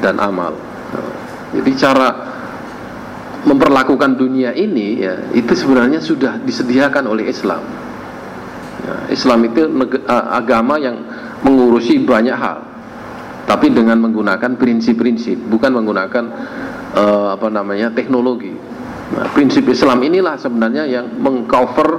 dan 0.00 0.16
amal. 0.18 0.56
Jadi 1.52 1.70
cara 1.76 2.08
memperlakukan 3.44 4.16
dunia 4.16 4.52
ini 4.52 5.00
ya 5.00 5.32
itu 5.32 5.52
sebenarnya 5.52 6.00
sudah 6.00 6.40
disediakan 6.40 7.08
oleh 7.12 7.28
Islam. 7.28 7.60
Islam 9.10 9.46
itu 9.46 9.66
agama 10.08 10.78
yang 10.80 10.96
mengurusi 11.44 12.00
banyak 12.04 12.36
hal, 12.36 12.58
tapi 13.48 13.72
dengan 13.72 13.98
menggunakan 13.98 14.56
prinsip-prinsip, 14.56 15.36
bukan 15.50 15.72
menggunakan 15.74 16.24
uh, 16.94 17.34
apa 17.34 17.48
namanya 17.50 17.90
teknologi. 17.90 18.52
Nah, 19.10 19.26
prinsip 19.34 19.66
Islam 19.66 19.98
inilah 20.06 20.38
sebenarnya 20.38 20.86
yang 20.86 21.06
mengcover 21.18 21.98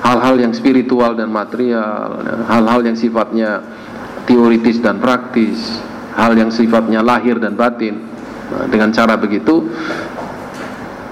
hal-hal 0.00 0.40
yang 0.40 0.56
spiritual 0.56 1.12
dan 1.12 1.28
material, 1.28 2.24
hal-hal 2.48 2.80
yang 2.80 2.96
sifatnya 2.96 3.60
teoritis 4.24 4.80
dan 4.80 4.96
praktis, 4.96 5.84
hal 6.16 6.32
yang 6.32 6.48
sifatnya 6.48 7.04
lahir 7.04 7.36
dan 7.36 7.58
batin. 7.58 8.00
Nah, 8.50 8.64
dengan 8.72 8.88
cara 8.90 9.20
begitu 9.20 9.68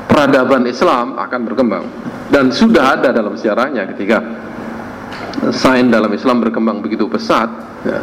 peradaban 0.08 0.64
Islam 0.64 1.20
akan 1.20 1.40
berkembang. 1.44 1.84
Dan 2.28 2.50
sudah 2.52 2.98
ada 2.98 3.12
dalam 3.12 3.36
sejarahnya 3.36 3.88
ketika 3.94 4.20
sains 5.54 5.90
dalam 5.90 6.10
Islam 6.12 6.42
berkembang 6.42 6.82
begitu 6.82 7.06
pesat 7.06 7.48
ya, 7.86 8.00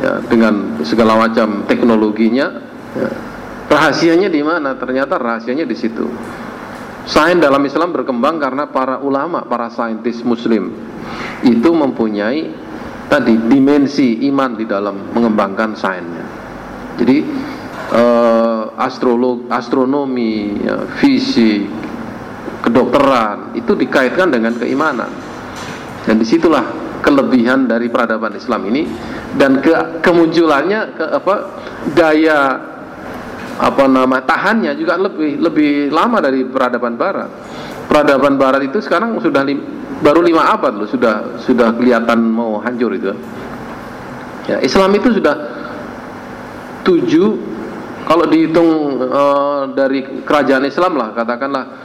ya, 0.00 0.12
dengan 0.26 0.80
segala 0.82 1.16
macam 1.18 1.64
teknologinya 1.68 2.46
ya, 2.96 3.10
rahasianya 3.68 4.28
di 4.32 4.40
mana? 4.40 4.76
Ternyata 4.78 5.18
rahasianya 5.20 5.64
di 5.68 5.76
situ. 5.76 6.06
Sains 7.04 7.36
dalam 7.36 7.60
Islam 7.68 7.92
berkembang 7.92 8.40
karena 8.40 8.64
para 8.72 8.96
ulama 9.04 9.44
para 9.44 9.68
saintis 9.68 10.24
muslim 10.24 10.72
itu 11.44 11.68
mempunyai 11.68 12.48
tadi 13.12 13.36
dimensi 13.44 14.24
iman 14.32 14.56
di 14.56 14.64
dalam 14.64 15.12
mengembangkan 15.12 15.76
sainsnya 15.76 16.44
jadi 16.94 17.26
eh, 17.90 18.62
astrolog, 18.78 19.50
astronomi, 19.50 20.62
ya, 20.62 20.86
fisik, 21.02 21.66
kedokteran 22.62 23.58
itu 23.58 23.74
dikaitkan 23.74 24.30
dengan 24.30 24.54
keimanan. 24.56 25.10
Dan 26.04 26.20
di 26.20 26.26
situlah 26.28 26.64
kelebihan 27.04 27.68
dari 27.68 27.92
peradaban 27.92 28.32
Islam 28.32 28.64
ini 28.72 28.88
dan 29.36 29.60
ke, 29.60 30.00
kemunculannya 30.00 30.80
ke 30.96 31.04
apa 31.20 31.34
daya 31.92 32.38
apa 33.60 33.84
nama 33.86 34.24
tahannya 34.24 34.72
juga 34.74 34.96
lebih 34.96 35.36
lebih 35.38 35.72
lama 35.92 36.18
dari 36.24 36.48
peradaban 36.48 36.96
Barat. 36.96 37.30
Peradaban 37.86 38.40
Barat 38.40 38.64
itu 38.64 38.80
sekarang 38.80 39.20
sudah 39.20 39.44
lim, 39.44 39.60
baru 40.00 40.24
lima 40.24 40.48
abad 40.48 40.72
loh 40.74 40.88
sudah 40.88 41.38
sudah 41.44 41.76
kelihatan 41.76 42.24
mau 42.24 42.58
hancur 42.64 42.96
itu. 42.96 43.12
Ya, 44.48 44.60
Islam 44.64 44.92
itu 44.96 45.12
sudah 45.12 45.36
tujuh 46.84 47.28
kalau 48.04 48.28
dihitung 48.28 49.00
uh, 49.08 49.72
dari 49.72 50.24
kerajaan 50.24 50.68
Islam 50.68 51.00
lah 51.00 51.16
katakanlah 51.16 51.83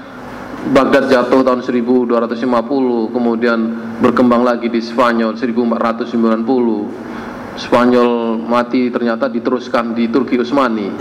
Baghdad 0.59 1.07
jatuh 1.07 1.39
tahun 1.39 1.63
1250 1.63 3.15
kemudian 3.15 3.59
berkembang 4.03 4.43
lagi 4.43 4.67
di 4.67 4.83
Spanyol 4.83 5.39
1490 5.39 7.55
Spanyol 7.59 8.39
mati 8.43 8.91
ternyata 8.91 9.31
diteruskan 9.31 9.95
di 9.95 10.11
Turki 10.11 10.35
Utsmani 10.39 10.91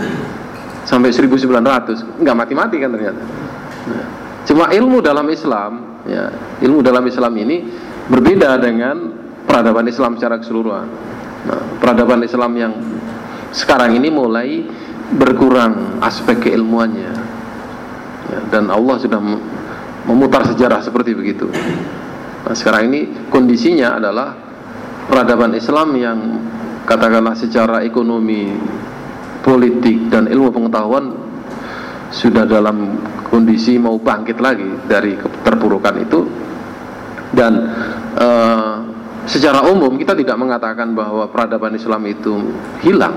sampai 0.87 1.11
1900 1.11 2.23
nggak 2.23 2.35
mati-mati 2.35 2.79
kan 2.79 2.91
ternyata. 2.91 3.23
Cuma 4.47 4.71
ilmu 4.71 5.01
dalam 5.03 5.27
Islam 5.29 5.71
ya 6.07 6.31
ilmu 6.63 6.81
dalam 6.83 7.07
Islam 7.07 7.37
ini 7.37 7.63
berbeda 8.09 8.57
dengan 8.57 9.13
peradaban 9.45 9.87
Islam 9.87 10.17
secara 10.17 10.41
keseluruhan. 10.41 10.87
Nah, 11.47 11.61
peradaban 11.79 12.19
Islam 12.25 12.51
yang 12.57 12.73
sekarang 13.55 13.95
ini 13.95 14.09
mulai 14.11 14.65
berkurang 15.15 16.01
aspek 16.03 16.49
keilmuannya. 16.49 17.07
ya, 17.07 17.13
dan 18.49 18.69
Allah 18.69 18.95
sudah 19.01 19.19
memutar 20.05 20.45
sejarah 20.45 20.81
seperti 20.81 21.13
begitu. 21.13 21.49
Nah, 22.45 22.55
sekarang 22.55 22.89
ini 22.89 23.29
kondisinya 23.29 23.99
adalah 23.99 24.33
peradaban 25.09 25.53
Islam 25.53 25.93
yang 25.97 26.19
katakanlah 26.85 27.37
secara 27.37 27.85
ekonomi 27.85 28.49
politik 29.45 30.09
dan 30.09 30.25
ilmu 30.25 30.49
pengetahuan 30.49 31.13
sudah 32.09 32.49
dalam 32.49 32.97
kondisi 33.29 33.77
mau 33.77 34.01
bangkit 34.01 34.41
lagi 34.41 34.65
dari 34.89 35.13
keterpurukan 35.13 35.95
itu. 36.01 36.19
Dan 37.29 37.53
uh, 38.17 38.75
secara 39.29 39.61
umum 39.69 39.93
kita 40.01 40.17
tidak 40.17 40.41
mengatakan 40.41 40.97
bahwa 40.97 41.29
peradaban 41.29 41.77
Islam 41.77 42.01
itu 42.09 42.33
hilang 42.81 43.13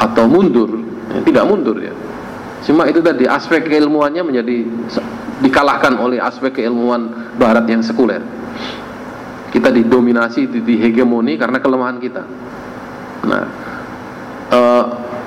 atau 0.00 0.24
mundur. 0.24 0.80
Tidak 1.06 1.44
mundur 1.44 1.76
ya 1.80 2.05
cuma 2.66 2.90
itu 2.90 2.98
tadi 2.98 3.24
aspek 3.30 3.62
keilmuannya 3.62 4.26
menjadi 4.26 4.66
dikalahkan 5.40 5.94
oleh 6.02 6.18
aspek 6.18 6.62
keilmuan 6.62 7.32
barat 7.38 7.64
yang 7.70 7.80
sekuler. 7.80 8.20
Kita 9.54 9.72
didominasi 9.72 10.50
di, 10.50 10.74
hegemoni 10.76 11.38
karena 11.40 11.62
kelemahan 11.62 11.96
kita. 12.02 12.22
Nah 13.24 13.44
uh, 14.52 14.84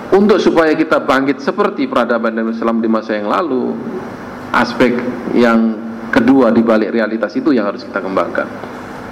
untuk 0.09 0.41
supaya 0.41 0.73
kita 0.73 1.05
bangkit 1.05 1.41
seperti 1.41 1.85
peradaban 1.85 2.33
dan 2.33 2.49
Islam 2.49 2.81
di 2.81 2.89
masa 2.89 3.17
yang 3.17 3.29
lalu 3.29 3.77
aspek 4.49 4.97
yang 5.37 5.77
kedua 6.09 6.49
di 6.49 6.65
balik 6.65 6.89
realitas 6.89 7.33
itu 7.37 7.53
yang 7.53 7.69
harus 7.69 7.85
kita 7.85 8.01
kembangkan. 8.01 8.49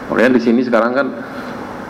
Makanya 0.10 0.38
di 0.38 0.42
sini 0.42 0.62
sekarang 0.66 0.92
kan 0.98 1.08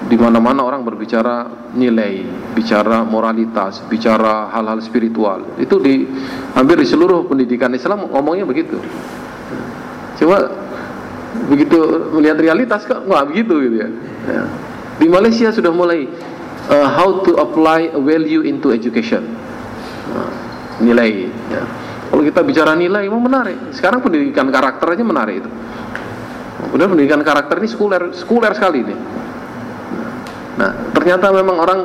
di 0.07 0.15
mana-mana 0.15 0.63
orang 0.63 0.87
berbicara 0.87 1.67
nilai, 1.75 2.23
bicara 2.55 3.03
moralitas, 3.03 3.83
bicara 3.91 4.47
hal-hal 4.55 4.79
spiritual. 4.79 5.59
Itu 5.59 5.83
di 5.83 6.07
hampir 6.55 6.79
di 6.79 6.87
seluruh 6.87 7.27
pendidikan 7.27 7.75
Islam 7.75 8.07
ngomongnya 8.07 8.47
begitu. 8.47 8.79
Cuma 10.15 10.47
begitu 11.51 11.77
melihat 12.15 12.39
realitas 12.39 12.87
kok 12.87 13.03
nggak 13.03 13.25
begitu 13.29 13.53
gitu 13.67 13.75
ya. 13.83 13.89
ya. 14.31 14.43
Di 14.97 15.07
Malaysia 15.11 15.51
sudah 15.51 15.69
mulai 15.75 16.07
uh, 16.71 16.87
how 16.87 17.21
to 17.21 17.35
apply 17.37 17.91
value 17.91 18.47
into 18.47 18.71
education. 18.71 19.27
Nah, 20.15 20.31
nilai. 20.79 21.27
Ya. 21.51 21.63
Kalau 22.07 22.23
kita 22.23 22.39
bicara 22.47 22.71
nilai, 22.79 23.11
memang 23.11 23.27
menarik. 23.27 23.75
Sekarang 23.75 23.99
pendidikan 23.99 24.47
karakter 24.47 24.87
aja 24.95 25.03
menarik 25.03 25.43
itu. 25.43 25.51
Kemudian 26.71 26.89
pendidikan 26.95 27.21
karakter 27.21 27.59
ini 27.59 27.67
sekuler, 27.67 28.15
sekuler 28.15 28.55
sekali 28.55 28.87
ini. 28.87 28.95
Nah, 30.57 30.91
ternyata 30.91 31.29
memang 31.29 31.57
orang 31.61 31.79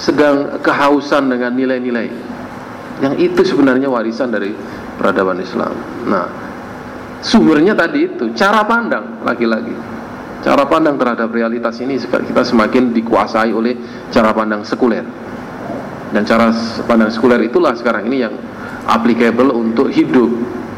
sedang 0.00 0.58
kehausan 0.64 1.28
dengan 1.28 1.52
nilai-nilai 1.52 2.08
yang 3.02 3.18
itu 3.18 3.42
sebenarnya 3.42 3.90
warisan 3.90 4.30
dari 4.30 4.54
peradaban 4.96 5.42
Islam. 5.42 5.74
Nah, 6.06 6.26
sumbernya 7.18 7.74
tadi 7.74 8.06
itu 8.06 8.30
cara 8.32 8.62
pandang 8.62 9.20
lagi-lagi. 9.26 9.74
Cara 10.42 10.66
pandang 10.66 10.98
terhadap 10.98 11.30
realitas 11.30 11.78
ini 11.78 11.98
kita 12.02 12.42
semakin 12.42 12.90
dikuasai 12.90 13.54
oleh 13.54 13.78
cara 14.10 14.34
pandang 14.34 14.66
sekuler. 14.66 15.06
Dan 16.12 16.22
cara 16.26 16.50
pandang 16.86 17.10
sekuler 17.10 17.42
itulah 17.46 17.74
sekarang 17.74 18.06
ini 18.10 18.26
yang 18.26 18.34
applicable 18.86 19.54
untuk 19.54 19.90
hidup 19.90 20.30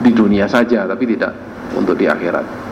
di 0.04 0.12
dunia 0.12 0.44
saja 0.44 0.84
tapi 0.84 1.08
tidak 1.08 1.32
untuk 1.76 1.96
di 1.96 2.08
akhirat. 2.08 2.63